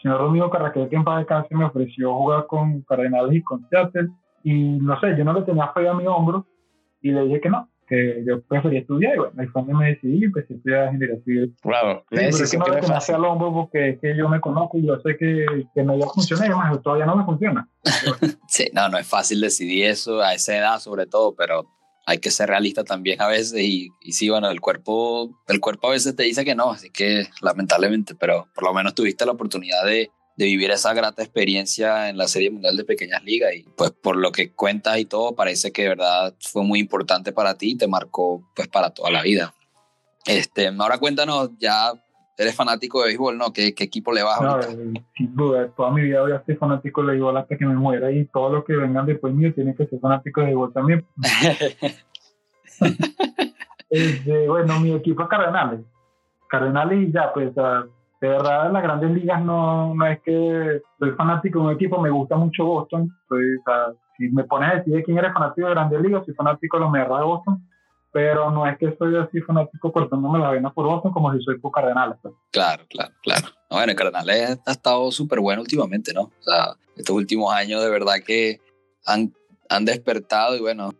señor 0.00 0.18
Domingo 0.18 0.48
Carraquel, 0.48 0.88
que 0.88 0.96
en 0.96 1.04
paz 1.04 1.18
descanse, 1.18 1.54
me 1.54 1.66
ofreció 1.66 2.14
jugar 2.14 2.46
con 2.46 2.80
Cardenales 2.88 3.34
y 3.34 3.42
con 3.42 3.68
Seattle 3.68 4.08
y 4.44 4.78
no 4.78 4.98
sé, 4.98 5.14
yo 5.18 5.24
no 5.24 5.34
le 5.34 5.42
tenía 5.42 5.68
fe 5.74 5.86
a 5.86 5.92
mi 5.92 6.06
hombro 6.06 6.46
y 7.02 7.10
le 7.10 7.24
dije 7.24 7.40
que 7.40 7.50
no, 7.50 7.68
que 7.90 8.22
yo 8.26 8.40
prefería 8.42 8.80
estudiar 8.80 9.14
y 9.16 9.18
bueno, 9.18 9.32
ahí 9.38 9.46
fue 9.48 9.62
donde 9.62 9.74
me 9.74 9.88
decidí 9.88 10.20
y 10.20 10.24
empecé 10.24 10.54
a 10.54 10.56
estudiar 10.56 10.86
ingeniería 10.86 11.24
civil. 11.24 11.56
Claro, 11.60 12.04
sí, 12.08 12.16
pero 12.16 12.28
es 12.28 12.50
que 12.50 12.58
no 12.58 12.66
le 12.66 12.80
tenía 12.80 12.98
al 12.98 13.24
hombro 13.24 13.52
porque 13.52 13.88
es 13.90 14.00
que 14.00 14.16
yo 14.16 14.28
me 14.28 14.40
conozco 14.40 14.78
y 14.78 14.86
yo 14.86 14.98
sé 15.00 15.16
que, 15.16 15.44
que 15.74 15.82
no 15.82 15.96
iba 15.96 16.06
a 16.06 16.10
funcionar 16.10 16.48
y 16.48 16.52
además 16.52 16.82
todavía 16.82 17.06
no 17.06 17.16
me 17.16 17.24
funciona. 17.24 17.68
sí, 18.48 18.68
no, 18.72 18.88
no 18.88 18.98
es 18.98 19.06
fácil 19.06 19.40
decidir 19.40 19.86
eso 19.86 20.20
a 20.20 20.34
esa 20.34 20.56
edad 20.56 20.78
sobre 20.78 21.06
todo, 21.06 21.34
pero 21.34 21.68
hay 22.06 22.18
que 22.18 22.30
ser 22.30 22.48
realista 22.48 22.84
también 22.84 23.20
a 23.20 23.28
veces 23.28 23.60
y, 23.60 23.88
y 24.00 24.12
sí, 24.12 24.28
bueno, 24.28 24.50
el 24.50 24.60
cuerpo, 24.60 25.30
el 25.48 25.60
cuerpo 25.60 25.88
a 25.88 25.92
veces 25.92 26.14
te 26.14 26.22
dice 26.22 26.44
que 26.44 26.54
no, 26.54 26.70
así 26.70 26.90
que 26.90 27.26
lamentablemente, 27.42 28.14
pero 28.14 28.48
por 28.54 28.64
lo 28.64 28.72
menos 28.72 28.94
tuviste 28.94 29.26
la 29.26 29.32
oportunidad 29.32 29.84
de, 29.84 30.10
de 30.40 30.46
vivir 30.46 30.70
esa 30.70 30.94
grata 30.94 31.22
experiencia 31.22 32.08
en 32.08 32.16
la 32.16 32.26
Serie 32.26 32.50
Mundial 32.50 32.74
de 32.74 32.84
Pequeñas 32.84 33.22
Ligas 33.22 33.54
y 33.54 33.62
pues 33.76 33.90
por 33.90 34.16
lo 34.16 34.32
que 34.32 34.54
cuentas 34.54 34.98
y 34.98 35.04
todo 35.04 35.36
parece 35.36 35.70
que 35.70 35.82
de 35.82 35.88
verdad 35.90 36.34
fue 36.40 36.64
muy 36.64 36.78
importante 36.78 37.30
para 37.30 37.58
ti 37.58 37.72
y 37.72 37.76
te 37.76 37.86
marcó 37.86 38.42
pues 38.56 38.66
para 38.66 38.88
toda 38.88 39.10
la 39.10 39.20
vida. 39.20 39.52
Este, 40.24 40.68
ahora 40.68 40.96
cuéntanos, 40.96 41.50
ya 41.58 41.92
eres 42.38 42.56
fanático 42.56 43.02
de 43.02 43.08
béisbol, 43.08 43.36
¿no? 43.36 43.52
¿Qué, 43.52 43.74
qué 43.74 43.84
equipo 43.84 44.14
le 44.14 44.22
vas 44.22 44.40
no, 44.40 44.52
ahorita? 44.52 45.02
Sin 45.14 45.36
duda, 45.36 45.68
toda 45.76 45.90
mi 45.90 46.00
vida 46.00 46.22
voy 46.22 46.32
a 46.32 46.42
ser 46.42 46.56
fanático 46.56 47.02
de 47.02 47.08
béisbol 47.08 47.36
hasta 47.36 47.58
que 47.58 47.66
me 47.66 47.74
muera 47.74 48.10
y 48.10 48.24
todos 48.24 48.50
los 48.50 48.64
que 48.64 48.76
vengan 48.76 49.04
después 49.04 49.34
mío 49.34 49.52
tienen 49.52 49.76
que 49.76 49.86
ser 49.88 50.00
fanáticos 50.00 50.40
de 50.40 50.46
béisbol 50.46 50.72
también. 50.72 51.06
este, 53.90 54.48
bueno, 54.48 54.80
mi 54.80 54.94
equipo 54.94 55.22
es 55.22 55.28
Cardenales. 55.28 55.80
Cardenales 56.48 57.08
y 57.08 57.12
ya, 57.12 57.30
pues 57.34 57.54
uh, 57.58 57.90
de 58.20 58.28
verdad 58.28 58.70
las 58.70 58.82
grandes 58.82 59.10
ligas 59.12 59.42
no, 59.42 59.94
no 59.94 60.06
es 60.06 60.20
que 60.22 60.82
soy 60.98 61.10
fanático 61.12 61.60
de 61.60 61.64
un 61.66 61.72
equipo, 61.72 62.00
me 62.00 62.10
gusta 62.10 62.36
mucho 62.36 62.64
Boston. 62.64 63.10
Soy, 63.28 63.56
o 63.56 63.62
sea, 63.64 63.94
si 64.18 64.28
me 64.28 64.44
pones 64.44 64.70
a 64.70 64.76
decir 64.76 65.02
quién 65.04 65.18
eres 65.18 65.32
fanático 65.32 65.66
de 65.66 65.74
grandes 65.74 66.00
ligas, 66.02 66.24
soy 66.26 66.34
fanático 66.34 66.76
de 66.76 66.82
los 66.82 66.92
Medias 66.92 67.08
de 67.08 67.24
Boston, 67.24 67.68
pero 68.12 68.50
no 68.50 68.66
es 68.66 68.76
que 68.78 68.94
soy 68.98 69.16
así 69.16 69.40
fanático 69.40 69.90
cortándome 69.90 70.38
la 70.38 70.50
vena 70.50 70.70
por 70.70 70.84
Boston 70.84 71.12
como 71.12 71.32
si 71.32 71.42
soy 71.42 71.58
por 71.58 71.72
Cardenales. 71.72 72.18
Pues. 72.20 72.34
Claro, 72.50 72.84
claro, 72.90 73.14
claro. 73.22 73.48
No, 73.70 73.78
bueno, 73.78 73.94
Cardenales 73.94 74.60
ha 74.66 74.70
estado 74.70 75.10
súper 75.10 75.40
bueno 75.40 75.62
últimamente, 75.62 76.12
¿no? 76.12 76.22
O 76.22 76.42
sea, 76.42 76.74
estos 76.96 77.16
últimos 77.16 77.54
años 77.54 77.82
de 77.82 77.90
verdad 77.90 78.16
que 78.24 78.60
han, 79.06 79.32
han 79.70 79.86
despertado 79.86 80.56
y 80.56 80.60
bueno, 80.60 80.90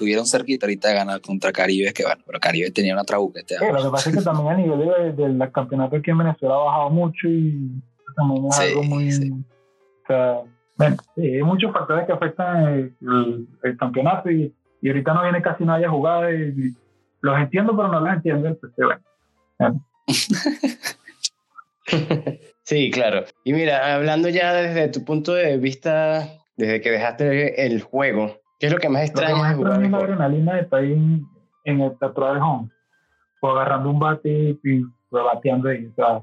estuvieron 0.00 0.24
cerquita 0.26 0.64
ahorita 0.64 0.88
de 0.88 0.94
ganar 0.94 1.20
contra 1.20 1.52
Caribe, 1.52 1.92
que 1.92 2.04
bueno, 2.04 2.22
pero 2.26 2.40
Caribe 2.40 2.70
tenía 2.70 2.94
una 2.94 3.04
trabuca 3.04 3.40
este 3.40 3.58
Sí, 3.58 3.64
lo 3.70 3.82
que 3.84 3.90
pasa 3.90 4.08
es 4.08 4.16
que 4.16 4.22
también 4.22 4.48
a 4.48 4.56
nivel 4.56 4.78
del 4.78 5.14
de, 5.16 5.28
de 5.44 5.52
campeonato 5.52 5.96
aquí 5.96 6.10
en 6.10 6.16
Venezuela 6.18 6.54
ha 6.54 6.58
bajado 6.64 6.90
mucho 6.90 7.28
y 7.28 7.70
también 8.16 8.46
es 8.46 8.56
Sí, 8.56 8.62
algo 8.64 8.82
muy... 8.84 9.12
sí. 9.12 9.30
O 9.30 10.06
sea, 10.06 10.40
bueno, 10.76 10.96
sí, 11.14 11.20
hay 11.22 11.42
muchos 11.42 11.70
factores 11.72 12.06
que 12.06 12.12
afectan 12.12 12.62
el, 12.68 12.94
el- 13.02 13.46
el 13.62 13.76
campeonato 13.76 14.30
y, 14.30 14.54
y 14.80 14.88
ahorita 14.88 15.12
no 15.12 15.22
viene 15.22 15.42
casi 15.42 15.64
nadie 15.64 15.84
a 15.84 15.90
jugar 15.90 16.32
y, 16.32 16.44
y 16.48 16.74
los 17.20 17.38
entiendo, 17.38 17.76
pero 17.76 17.88
no 17.88 18.00
los 18.00 18.14
entiendo. 18.14 18.48
Entonces, 18.48 18.86
bueno, 19.58 19.84
Sí, 22.64 22.90
claro. 22.90 23.24
Y 23.44 23.52
mira, 23.52 23.94
hablando 23.94 24.30
ya 24.30 24.54
desde 24.54 24.88
tu 24.88 25.04
punto 25.04 25.34
de 25.34 25.58
vista, 25.58 26.26
desde 26.56 26.80
que 26.80 26.90
dejaste 26.90 27.66
el 27.66 27.82
juego, 27.82 28.40
¿qué 28.60 28.66
es 28.66 28.72
lo 28.72 28.78
que 28.78 28.88
más 28.88 29.10
Lo 29.14 29.20
que 29.20 29.32
más 29.34 29.56
de 29.56 29.62
extraño 29.62 29.86
es 29.86 29.90
la 29.90 29.98
adrenalina 29.98 30.54
de 30.54 30.60
estar 30.60 30.84
en, 30.84 31.26
en 31.64 31.80
el 31.80 31.98
teatro 31.98 32.32
de 32.32 32.40
home, 32.40 32.68
o 33.40 33.48
agarrando 33.48 33.90
un 33.90 33.98
bate 33.98 34.58
y 34.62 34.82
bateando 35.10 35.70
ahí. 35.70 35.86
O 35.86 35.94
sea, 35.94 36.22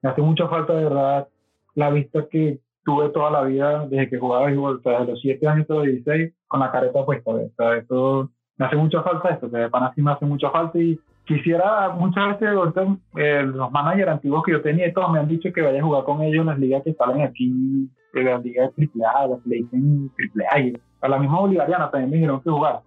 me 0.00 0.10
hace 0.10 0.22
mucha 0.22 0.48
falta 0.48 0.72
de 0.72 0.84
verdad 0.84 1.28
la 1.74 1.90
vista 1.90 2.26
que 2.30 2.60
tuve 2.84 3.10
toda 3.10 3.30
la 3.30 3.42
vida 3.42 3.86
desde 3.86 4.08
que 4.08 4.18
jugaba 4.18 4.46
béisbol, 4.46 4.76
o 4.76 4.80
sea, 4.80 5.00
desde 5.00 5.12
los 5.12 5.20
7 5.20 5.48
años 5.48 5.62
hasta 5.62 5.74
los 5.74 5.84
16, 5.84 6.32
con 6.46 6.60
la 6.60 6.70
careta 6.70 7.04
puesta. 7.04 7.30
O 7.30 7.50
sea, 7.56 7.76
eso 7.76 8.30
me 8.56 8.66
hace 8.66 8.76
mucha 8.76 9.02
falta 9.02 9.30
esto, 9.30 9.50
que 9.50 9.58
de 9.58 9.68
pana 9.68 9.92
sí 9.94 10.00
me 10.00 10.12
hace 10.12 10.24
mucha 10.24 10.50
falta 10.50 10.78
y 10.78 10.98
quisiera 11.26 11.90
muchas 11.90 12.40
veces 12.40 12.56
ahorita, 12.56 12.86
eh, 13.16 13.42
los 13.42 13.70
managers 13.70 14.12
antiguos 14.12 14.42
que 14.44 14.52
yo 14.52 14.62
tenía 14.62 14.88
y 14.88 14.92
todos 14.92 15.12
me 15.12 15.18
han 15.18 15.28
dicho 15.28 15.52
que 15.52 15.60
vaya 15.60 15.80
a 15.80 15.84
jugar 15.84 16.04
con 16.04 16.22
ellos 16.22 16.40
en 16.40 16.46
las 16.46 16.58
ligas 16.58 16.82
que 16.82 16.94
salen 16.94 17.22
aquí, 17.22 17.90
en 18.14 18.24
las 18.24 18.42
ligas 18.42 18.74
de 18.76 18.88
AAA, 19.04 19.26
las 19.26 19.42
que 19.42 19.48
le 19.50 19.56
dicen 19.56 20.10
AAA, 20.16 20.60
y 20.60 20.76
a 21.00 21.08
la 21.08 21.18
misma 21.18 21.40
bolivariana 21.40 21.90
también 21.90 22.10
me 22.10 22.16
dijeron 22.16 22.40
que 22.40 22.50
jugar, 22.50 22.80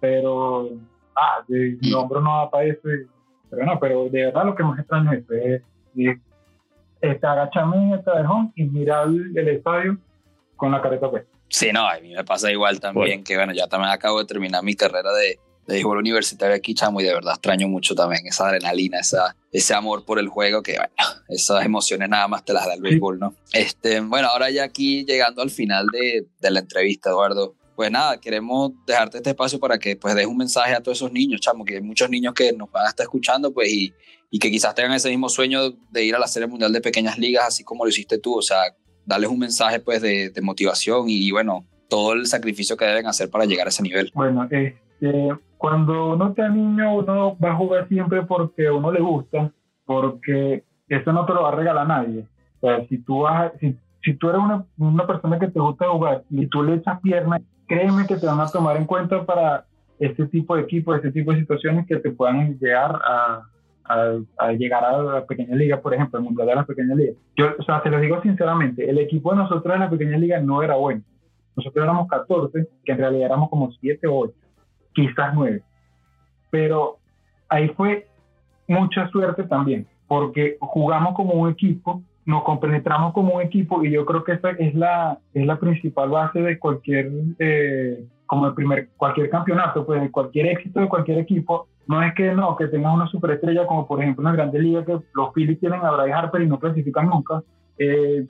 pero 0.00 0.70
ah, 1.16 1.44
mi 1.48 1.92
hombro 1.92 2.20
no 2.20 2.38
da 2.38 2.50
para 2.50 2.64
eso. 2.64 2.80
pero 3.50 3.66
no, 3.66 3.78
pero 3.78 4.08
de 4.08 4.26
verdad 4.26 4.44
lo 4.44 4.54
que 4.54 4.62
más 4.62 4.78
extraño 4.78 5.12
es, 5.12 5.24
es, 5.30 6.18
es, 7.00 7.24
agacharme 7.24 7.76
en 7.76 7.92
el 7.92 8.04
callejón 8.04 8.52
y 8.54 8.64
mirar 8.64 9.08
el, 9.08 9.48
estadio 9.48 9.98
con 10.56 10.72
la 10.72 10.80
careta 10.80 11.10
puesta. 11.10 11.30
Sí, 11.48 11.70
no, 11.72 11.86
a 11.86 11.98
mí 12.00 12.14
me 12.14 12.24
pasa 12.24 12.50
igual 12.50 12.80
también, 12.80 13.22
que 13.22 13.36
bueno, 13.36 13.52
ya 13.52 13.66
también 13.66 13.92
acabo 13.92 14.20
de 14.20 14.24
terminar 14.24 14.62
mi 14.62 14.74
carrera 14.74 15.12
de, 15.12 15.38
de 15.66 15.74
béisbol 15.74 15.98
universitario 15.98 16.54
aquí, 16.54 16.74
chamo, 16.74 17.00
y 17.00 17.04
de 17.04 17.14
verdad 17.14 17.34
extraño 17.34 17.68
mucho 17.68 17.94
también 17.94 18.26
esa 18.26 18.48
adrenalina, 18.48 18.98
esa, 18.98 19.36
ese 19.50 19.74
amor 19.74 20.04
por 20.04 20.18
el 20.18 20.28
juego, 20.28 20.62
que 20.62 20.72
bueno, 20.72 20.92
esas 21.28 21.64
emociones 21.64 22.08
nada 22.08 22.28
más 22.28 22.44
te 22.44 22.52
las 22.52 22.66
da 22.66 22.74
el 22.74 22.80
béisbol, 22.80 23.18
¿no? 23.18 23.34
Este, 23.52 24.00
bueno, 24.00 24.28
ahora 24.28 24.50
ya 24.50 24.64
aquí 24.64 25.04
llegando 25.04 25.42
al 25.42 25.50
final 25.50 25.86
de, 25.92 26.26
de 26.40 26.50
la 26.50 26.60
entrevista, 26.60 27.10
Eduardo, 27.10 27.54
pues 27.74 27.90
nada, 27.90 28.20
queremos 28.20 28.72
dejarte 28.86 29.18
este 29.18 29.30
espacio 29.30 29.58
para 29.58 29.78
que 29.78 29.96
pues 29.96 30.14
des 30.14 30.26
un 30.26 30.36
mensaje 30.36 30.74
a 30.74 30.80
todos 30.80 30.98
esos 30.98 31.12
niños, 31.12 31.40
chamo, 31.40 31.64
que 31.64 31.76
hay 31.76 31.80
muchos 31.82 32.08
niños 32.10 32.34
que 32.34 32.52
nos 32.52 32.70
van 32.70 32.86
a 32.86 32.90
estar 32.90 33.04
escuchando, 33.04 33.52
pues, 33.52 33.72
y, 33.72 33.92
y 34.30 34.38
que 34.38 34.50
quizás 34.50 34.74
tengan 34.74 34.92
ese 34.92 35.08
mismo 35.08 35.28
sueño 35.28 35.70
de 35.90 36.04
ir 36.04 36.14
a 36.14 36.18
la 36.18 36.28
Serie 36.28 36.46
Mundial 36.48 36.72
de 36.72 36.80
Pequeñas 36.80 37.18
Ligas, 37.18 37.46
así 37.48 37.64
como 37.64 37.84
lo 37.84 37.90
hiciste 37.90 38.18
tú, 38.18 38.38
o 38.38 38.42
sea, 38.42 38.76
darles 39.04 39.30
un 39.30 39.38
mensaje, 39.38 39.80
pues, 39.80 40.02
de, 40.02 40.30
de 40.30 40.40
motivación 40.42 41.08
y, 41.08 41.30
bueno, 41.30 41.66
todo 41.88 42.12
el 42.14 42.26
sacrificio 42.26 42.76
que 42.76 42.84
deben 42.84 43.06
hacer 43.06 43.30
para 43.30 43.44
llegar 43.44 43.66
a 43.66 43.70
ese 43.70 43.82
nivel. 43.82 44.10
Bueno, 44.14 44.46
este, 44.50 45.36
cuando 45.56 46.14
uno 46.14 46.28
está 46.28 46.48
niño, 46.48 46.96
uno 46.96 47.36
va 47.38 47.52
a 47.52 47.56
jugar 47.56 47.88
siempre 47.88 48.22
porque 48.22 48.66
a 48.66 48.72
uno 48.72 48.90
le 48.90 49.00
gusta, 49.00 49.52
porque 49.84 50.64
eso 50.88 51.12
no 51.12 51.26
te 51.26 51.34
lo 51.34 51.42
va 51.42 51.50
a 51.50 51.56
regalar 51.56 51.86
nadie. 51.86 52.26
O 52.60 52.66
sea, 52.66 52.86
si 52.88 52.98
tú, 52.98 53.20
vas, 53.20 53.52
si, 53.60 53.76
si 54.02 54.14
tú 54.14 54.28
eres 54.28 54.40
una, 54.40 54.64
una 54.78 55.06
persona 55.06 55.38
que 55.38 55.48
te 55.48 55.60
gusta 55.60 55.88
jugar 55.88 56.24
y 56.30 56.46
tú 56.46 56.62
le 56.62 56.74
echas 56.74 57.00
piernas, 57.00 57.42
créeme 57.66 58.06
que 58.06 58.16
te 58.16 58.26
van 58.26 58.40
a 58.40 58.48
tomar 58.48 58.76
en 58.76 58.84
cuenta 58.84 59.24
para 59.24 59.64
este 59.98 60.26
tipo 60.26 60.56
de 60.56 60.62
equipos, 60.62 60.96
este 60.96 61.12
tipo 61.12 61.32
de 61.32 61.40
situaciones 61.40 61.86
que 61.86 61.96
te 61.96 62.10
puedan 62.10 62.58
llegar 62.58 63.00
a, 63.04 63.42
llegar 64.58 64.84
a 64.84 65.02
la 65.02 65.26
pequeña 65.26 65.54
liga, 65.54 65.80
por 65.80 65.94
ejemplo, 65.94 66.18
el 66.18 66.24
mundial 66.24 66.48
de 66.48 66.54
la 66.54 66.64
pequeña 66.64 66.94
liga. 66.94 67.12
Yo, 67.36 67.54
o 67.58 67.62
sea, 67.62 67.82
te 67.82 67.90
lo 67.90 68.00
digo 68.00 68.20
sinceramente, 68.22 68.88
el 68.88 68.98
equipo 68.98 69.30
de 69.30 69.38
nosotros 69.38 69.74
en 69.74 69.80
la 69.80 69.90
pequeña 69.90 70.18
liga 70.18 70.40
no 70.40 70.62
era 70.62 70.74
bueno. 70.74 71.02
Nosotros 71.56 71.82
éramos 71.82 72.08
14, 72.08 72.66
que 72.84 72.92
en 72.92 72.98
realidad 72.98 73.26
éramos 73.26 73.50
como 73.50 73.70
7 73.72 74.06
o 74.06 74.18
8 74.20 74.34
quizás 74.92 75.34
nueve. 75.34 75.62
Pero 76.50 76.98
ahí 77.48 77.68
fue 77.70 78.06
mucha 78.68 79.08
suerte 79.08 79.44
también, 79.44 79.86
porque 80.06 80.56
jugamos 80.60 81.14
como 81.14 81.34
un 81.34 81.50
equipo, 81.50 82.02
nos 82.24 82.44
compenetramos 82.44 83.12
como 83.12 83.34
un 83.34 83.42
equipo 83.42 83.84
y 83.84 83.90
yo 83.90 84.04
creo 84.04 84.22
que 84.22 84.32
esa 84.32 84.50
es 84.50 84.74
la, 84.74 85.18
es 85.34 85.46
la 85.46 85.58
principal 85.58 86.10
base 86.10 86.40
de 86.40 86.58
cualquier, 86.58 87.10
eh, 87.38 88.04
como 88.26 88.46
el 88.46 88.54
primer, 88.54 88.90
cualquier 88.96 89.28
campeonato, 89.28 89.84
pues 89.84 90.10
cualquier 90.10 90.46
éxito 90.46 90.80
de 90.80 90.88
cualquier 90.88 91.18
equipo. 91.18 91.66
No 91.88 92.00
es 92.00 92.14
que 92.14 92.32
no, 92.32 92.54
que 92.56 92.68
tengas 92.68 92.94
una 92.94 93.08
superestrella 93.08 93.66
como 93.66 93.88
por 93.88 94.00
ejemplo 94.00 94.22
una 94.22 94.32
grande 94.32 94.60
liga 94.60 94.84
que 94.84 94.98
los 95.14 95.32
Phillies 95.34 95.58
tienen 95.58 95.84
a 95.84 95.90
Bryce 95.90 96.12
Harper 96.12 96.42
y 96.42 96.46
no 96.46 96.60
clasifican 96.60 97.08
nunca. 97.08 97.42
Eh, 97.76 98.24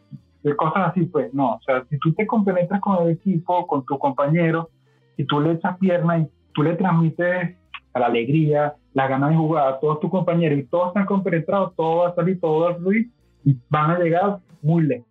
cosas 0.57 0.91
así, 0.91 1.07
pues 1.07 1.33
no. 1.33 1.55
O 1.55 1.61
sea, 1.63 1.85
si 1.89 1.99
tú 1.99 2.13
te 2.15 2.27
compenetras 2.27 2.81
con 2.81 3.03
el 3.03 3.13
equipo, 3.13 3.67
con 3.67 3.85
tu 3.85 3.99
compañero, 3.99 4.71
y 5.17 5.25
tú 5.25 5.41
le 5.41 5.53
echas 5.53 5.79
pierna 5.79 6.19
y 6.19 6.29
tú 6.53 6.63
le 6.63 6.75
transmites 6.75 7.57
la 7.95 8.07
alegría, 8.07 8.75
la 8.95 9.09
ganas 9.09 9.31
de 9.31 9.37
jugar 9.37 9.69
a 9.69 9.81
todos 9.81 10.01
tus 10.01 10.11
compañeros 10.11 10.59
y 10.59 10.65
todos 10.65 10.89
están 10.89 11.07
compenetrados, 11.07 11.75
todo 11.77 11.99
va 11.99 12.09
a 12.09 12.15
salir, 12.15 12.41
todo 12.41 12.61
va 12.61 12.71
a 12.71 12.75
fluir 12.75 13.11
y 13.45 13.57
van 13.69 13.91
a 13.91 13.99
llegar 13.99 14.39
muy 14.63 14.83
lejos. 14.85 15.07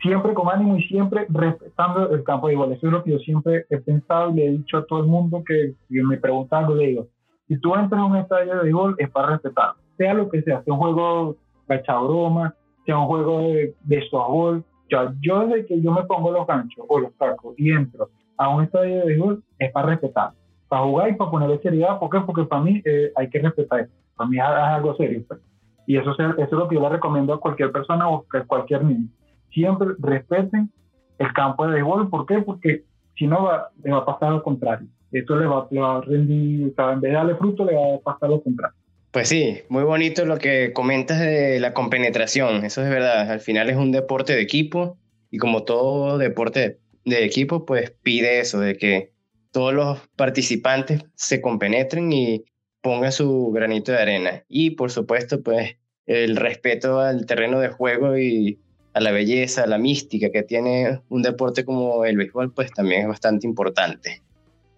siempre 0.00 0.32
con 0.32 0.48
ánimo 0.48 0.76
y 0.76 0.82
siempre 0.84 1.26
respetando 1.28 2.10
el 2.10 2.22
campo 2.22 2.46
de 2.46 2.54
igual. 2.54 2.72
Eso 2.72 2.86
es 2.86 2.92
lo 2.92 3.02
que 3.02 3.12
yo 3.12 3.18
siempre 3.18 3.66
he 3.68 3.78
pensado 3.78 4.30
y 4.30 4.34
le 4.34 4.46
he 4.46 4.50
dicho 4.50 4.78
a 4.78 4.86
todo 4.86 5.00
el 5.00 5.06
mundo 5.06 5.42
que, 5.46 5.74
me 5.88 6.16
pregunta 6.18 6.58
algo, 6.58 6.74
le 6.74 6.86
digo, 6.88 7.08
si 7.48 7.58
tú 7.58 7.74
entras 7.74 8.00
a 8.00 8.04
un 8.04 8.16
estadio 8.16 8.54
de 8.54 8.62
béisbol 8.62 8.94
es 8.98 9.10
para 9.10 9.28
respetar, 9.28 9.72
sea 9.96 10.14
lo 10.14 10.28
que 10.28 10.42
sea, 10.42 10.62
sea 10.62 10.74
un 10.74 10.80
juego 10.80 11.36
de 11.66 11.82
broma, 11.86 12.54
sea 12.88 12.98
un 12.98 13.06
juego 13.06 13.40
de, 13.40 13.74
de 13.82 14.08
softball. 14.08 14.64
Yo, 14.88 15.12
yo 15.20 15.46
desde 15.46 15.66
que 15.66 15.82
yo 15.82 15.92
me 15.92 16.04
pongo 16.04 16.32
los 16.32 16.46
ganchos 16.46 16.86
o 16.88 16.98
los 17.00 17.14
tacos 17.18 17.54
y 17.58 17.70
entro 17.70 18.08
a 18.38 18.48
un 18.48 18.64
estadio 18.64 19.00
de 19.00 19.04
béisbol 19.04 19.44
es 19.58 19.70
para 19.72 19.88
respetar, 19.88 20.30
para 20.68 20.84
jugar 20.84 21.10
y 21.10 21.16
para 21.16 21.30
ponerle 21.30 21.58
seriedad. 21.58 21.98
¿Por 21.98 22.08
qué? 22.08 22.20
Porque 22.20 22.44
para 22.44 22.62
mí 22.62 22.80
eh, 22.86 23.12
hay 23.14 23.28
que 23.28 23.40
respetar 23.40 23.80
eso. 23.80 23.92
Para 24.16 24.30
mí 24.30 24.38
es, 24.38 24.42
algo 24.42 24.96
serio. 24.96 25.22
Pues. 25.28 25.38
Y 25.86 25.98
eso, 25.98 26.12
eso 26.12 26.34
es 26.38 26.50
lo 26.50 26.66
que 26.66 26.76
yo 26.76 26.80
le 26.80 26.88
recomiendo 26.88 27.34
a 27.34 27.40
cualquier 27.40 27.72
persona 27.72 28.08
o 28.08 28.24
a 28.32 28.44
cualquier 28.44 28.82
niño. 28.84 29.08
Siempre 29.50 29.88
respeten 29.98 30.72
el 31.18 31.32
campo 31.34 31.66
de 31.66 31.74
béisbol. 31.74 32.08
¿Por 32.08 32.24
qué? 32.24 32.40
Porque 32.40 32.84
si 33.18 33.26
no, 33.26 33.44
va, 33.44 33.68
le 33.84 33.90
va 33.90 33.98
a 33.98 34.06
pasar 34.06 34.32
lo 34.32 34.42
contrario. 34.42 34.88
Eso 35.12 35.36
le 35.36 35.46
va, 35.46 35.66
le 35.70 35.80
va 35.80 35.98
a 35.98 36.00
rendir, 36.00 36.70
o 36.70 36.74
sea, 36.74 36.92
en 36.92 37.02
vez 37.02 37.10
de 37.10 37.16
darle 37.18 37.34
fruto, 37.34 37.66
le 37.66 37.74
va 37.74 37.96
a 37.96 37.98
pasar 37.98 38.30
lo 38.30 38.40
contrario. 38.40 38.76
Pues 39.10 39.28
sí, 39.28 39.62
muy 39.70 39.84
bonito 39.84 40.26
lo 40.26 40.38
que 40.38 40.72
comentas 40.72 41.18
de 41.20 41.60
la 41.60 41.72
compenetración. 41.72 42.64
Eso 42.64 42.82
es 42.82 42.90
verdad. 42.90 43.30
Al 43.30 43.40
final 43.40 43.70
es 43.70 43.76
un 43.76 43.90
deporte 43.90 44.34
de 44.34 44.42
equipo 44.42 44.98
y 45.30 45.38
como 45.38 45.64
todo 45.64 46.18
deporte 46.18 46.78
de 47.04 47.24
equipo, 47.24 47.64
pues 47.64 47.90
pide 48.02 48.40
eso, 48.40 48.60
de 48.60 48.76
que 48.76 49.12
todos 49.50 49.72
los 49.72 49.98
participantes 50.14 51.04
se 51.14 51.40
compenetren 51.40 52.12
y 52.12 52.44
pongan 52.82 53.12
su 53.12 53.50
granito 53.50 53.92
de 53.92 53.98
arena. 53.98 54.44
Y 54.46 54.70
por 54.72 54.90
supuesto, 54.90 55.42
pues 55.42 55.76
el 56.06 56.36
respeto 56.36 57.00
al 57.00 57.24
terreno 57.26 57.60
de 57.60 57.68
juego 57.68 58.18
y 58.18 58.60
a 58.92 59.00
la 59.00 59.10
belleza, 59.10 59.64
a 59.64 59.66
la 59.66 59.78
mística 59.78 60.30
que 60.30 60.42
tiene 60.42 61.00
un 61.08 61.22
deporte 61.22 61.64
como 61.64 62.04
el 62.04 62.16
béisbol, 62.16 62.52
pues 62.52 62.72
también 62.72 63.02
es 63.02 63.08
bastante 63.08 63.46
importante. 63.46 64.22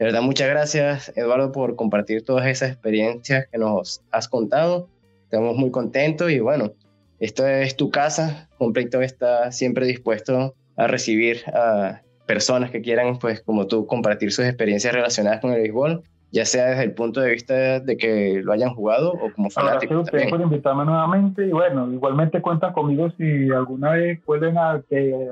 De 0.00 0.06
verdad, 0.06 0.22
muchas 0.22 0.48
gracias, 0.48 1.12
Eduardo, 1.14 1.52
por 1.52 1.76
compartir 1.76 2.24
todas 2.24 2.46
esas 2.46 2.70
experiencias 2.70 3.46
que 3.52 3.58
nos 3.58 4.02
has 4.10 4.28
contado. 4.28 4.88
Estamos 5.24 5.58
muy 5.58 5.70
contentos 5.70 6.30
y 6.30 6.40
bueno, 6.40 6.72
esto 7.18 7.46
es 7.46 7.76
tu 7.76 7.90
casa. 7.90 8.48
Completo 8.56 9.02
está 9.02 9.52
siempre 9.52 9.84
dispuesto 9.84 10.54
a 10.78 10.86
recibir 10.86 11.42
a 11.52 12.00
personas 12.24 12.70
que 12.70 12.80
quieran, 12.80 13.18
pues 13.18 13.42
como 13.42 13.66
tú, 13.66 13.86
compartir 13.86 14.32
sus 14.32 14.46
experiencias 14.46 14.94
relacionadas 14.94 15.42
con 15.42 15.52
el 15.52 15.60
béisbol, 15.60 16.02
ya 16.32 16.46
sea 16.46 16.70
desde 16.70 16.84
el 16.84 16.94
punto 16.94 17.20
de 17.20 17.32
vista 17.32 17.80
de 17.80 17.98
que 17.98 18.40
lo 18.42 18.54
hayan 18.54 18.70
jugado 18.70 19.12
o 19.12 19.30
como 19.34 19.50
fanáticos. 19.50 20.10
Gracias 20.10 20.30
por 20.30 20.40
invitarme 20.40 20.86
nuevamente 20.86 21.46
y 21.46 21.50
bueno, 21.50 21.92
igualmente 21.92 22.40
cuentan 22.40 22.72
conmigo 22.72 23.10
si 23.18 23.50
alguna 23.50 23.90
vez 23.90 24.18
vuelven 24.24 24.56
a, 24.56 24.82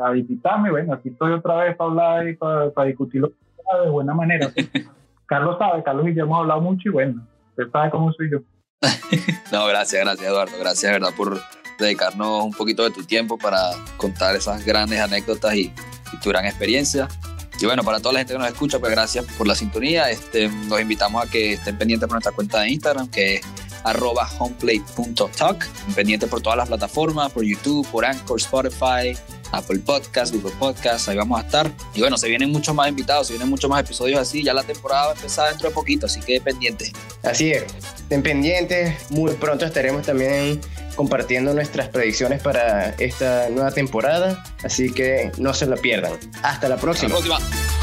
a 0.04 0.10
visitarme, 0.10 0.70
bueno, 0.70 0.92
aquí 0.92 1.08
estoy 1.08 1.32
otra 1.32 1.64
vez 1.64 1.74
para 1.74 1.88
hablar 1.88 2.28
y 2.28 2.36
para, 2.36 2.68
para 2.68 2.88
discutirlo 2.88 3.32
de 3.84 3.90
buena 3.90 4.14
manera. 4.14 4.50
Carlos 5.26 5.56
sabe, 5.58 5.82
Carlos 5.82 6.08
y 6.08 6.14
yo 6.14 6.24
hemos 6.24 6.40
hablado 6.40 6.60
mucho 6.60 6.88
y 6.88 6.92
bueno, 6.92 7.26
usted 7.50 7.70
sabe 7.70 7.90
cómo 7.90 8.12
soy 8.12 8.30
yo. 8.30 8.38
no, 9.52 9.66
gracias, 9.66 10.02
gracias 10.02 10.26
Eduardo, 10.26 10.58
gracias 10.58 10.92
verdad 10.92 11.10
por 11.16 11.38
dedicarnos 11.78 12.44
un 12.44 12.52
poquito 12.52 12.84
de 12.84 12.90
tu 12.90 13.04
tiempo 13.04 13.36
para 13.36 13.70
contar 13.96 14.34
esas 14.36 14.64
grandes 14.64 15.00
anécdotas 15.00 15.54
y 15.54 15.72
y 16.12 16.16
tu 16.18 16.30
gran 16.30 16.46
experiencia. 16.46 17.08
Y 17.60 17.66
bueno, 17.66 17.82
para 17.82 17.98
toda 17.98 18.12
la 18.14 18.20
gente 18.20 18.34
que 18.34 18.38
nos 18.38 18.48
escucha, 18.48 18.78
pues 18.78 18.92
gracias 18.92 19.26
por 19.36 19.46
la 19.46 19.54
sintonía. 19.54 20.10
Este, 20.10 20.48
los 20.68 20.80
invitamos 20.80 21.24
a 21.24 21.28
que 21.28 21.54
estén 21.54 21.76
pendientes 21.76 22.06
por 22.06 22.14
nuestra 22.14 22.32
cuenta 22.32 22.60
de 22.60 22.70
Instagram, 22.70 23.08
que 23.10 23.36
es 23.36 23.42
arroba 23.82 24.28
homeplate.talk. 24.38 25.66
Pendientes 25.94 26.28
por 26.28 26.40
todas 26.40 26.56
las 26.56 26.68
plataformas, 26.68 27.32
por 27.32 27.42
YouTube, 27.42 27.86
por 27.90 28.04
Anchor, 28.04 28.38
Spotify, 28.38 29.16
Apple 29.52 29.80
Podcast, 29.80 30.34
Google 30.34 30.54
Podcast, 30.58 31.08
ahí 31.08 31.16
vamos 31.16 31.40
a 31.40 31.44
estar. 31.44 31.70
Y 31.94 32.00
bueno, 32.00 32.16
se 32.16 32.28
vienen 32.28 32.50
muchos 32.50 32.74
más 32.74 32.88
invitados, 32.88 33.28
se 33.28 33.34
vienen 33.34 33.48
muchos 33.48 33.70
más 33.70 33.80
episodios 33.80 34.20
así. 34.20 34.42
Ya 34.42 34.54
la 34.54 34.62
temporada 34.62 35.06
va 35.06 35.12
a 35.12 35.14
empezar 35.14 35.48
dentro 35.50 35.68
de 35.68 35.74
poquito, 35.74 36.06
así 36.06 36.20
que 36.20 36.40
pendientes. 36.40 36.92
Así 37.22 37.52
es, 37.52 37.64
estén 37.96 38.22
pendientes. 38.22 39.10
Muy 39.10 39.32
pronto 39.34 39.64
estaremos 39.64 40.04
también 40.04 40.60
compartiendo 40.94 41.54
nuestras 41.54 41.88
predicciones 41.88 42.42
para 42.42 42.90
esta 42.98 43.48
nueva 43.50 43.70
temporada, 43.70 44.44
así 44.64 44.92
que 44.92 45.30
no 45.38 45.54
se 45.54 45.66
lo 45.66 45.76
pierdan. 45.76 46.12
Hasta 46.42 46.68
la 46.68 46.76
próxima. 46.76 47.14
Hasta 47.16 47.28
la 47.28 47.38
próxima. 47.38 47.77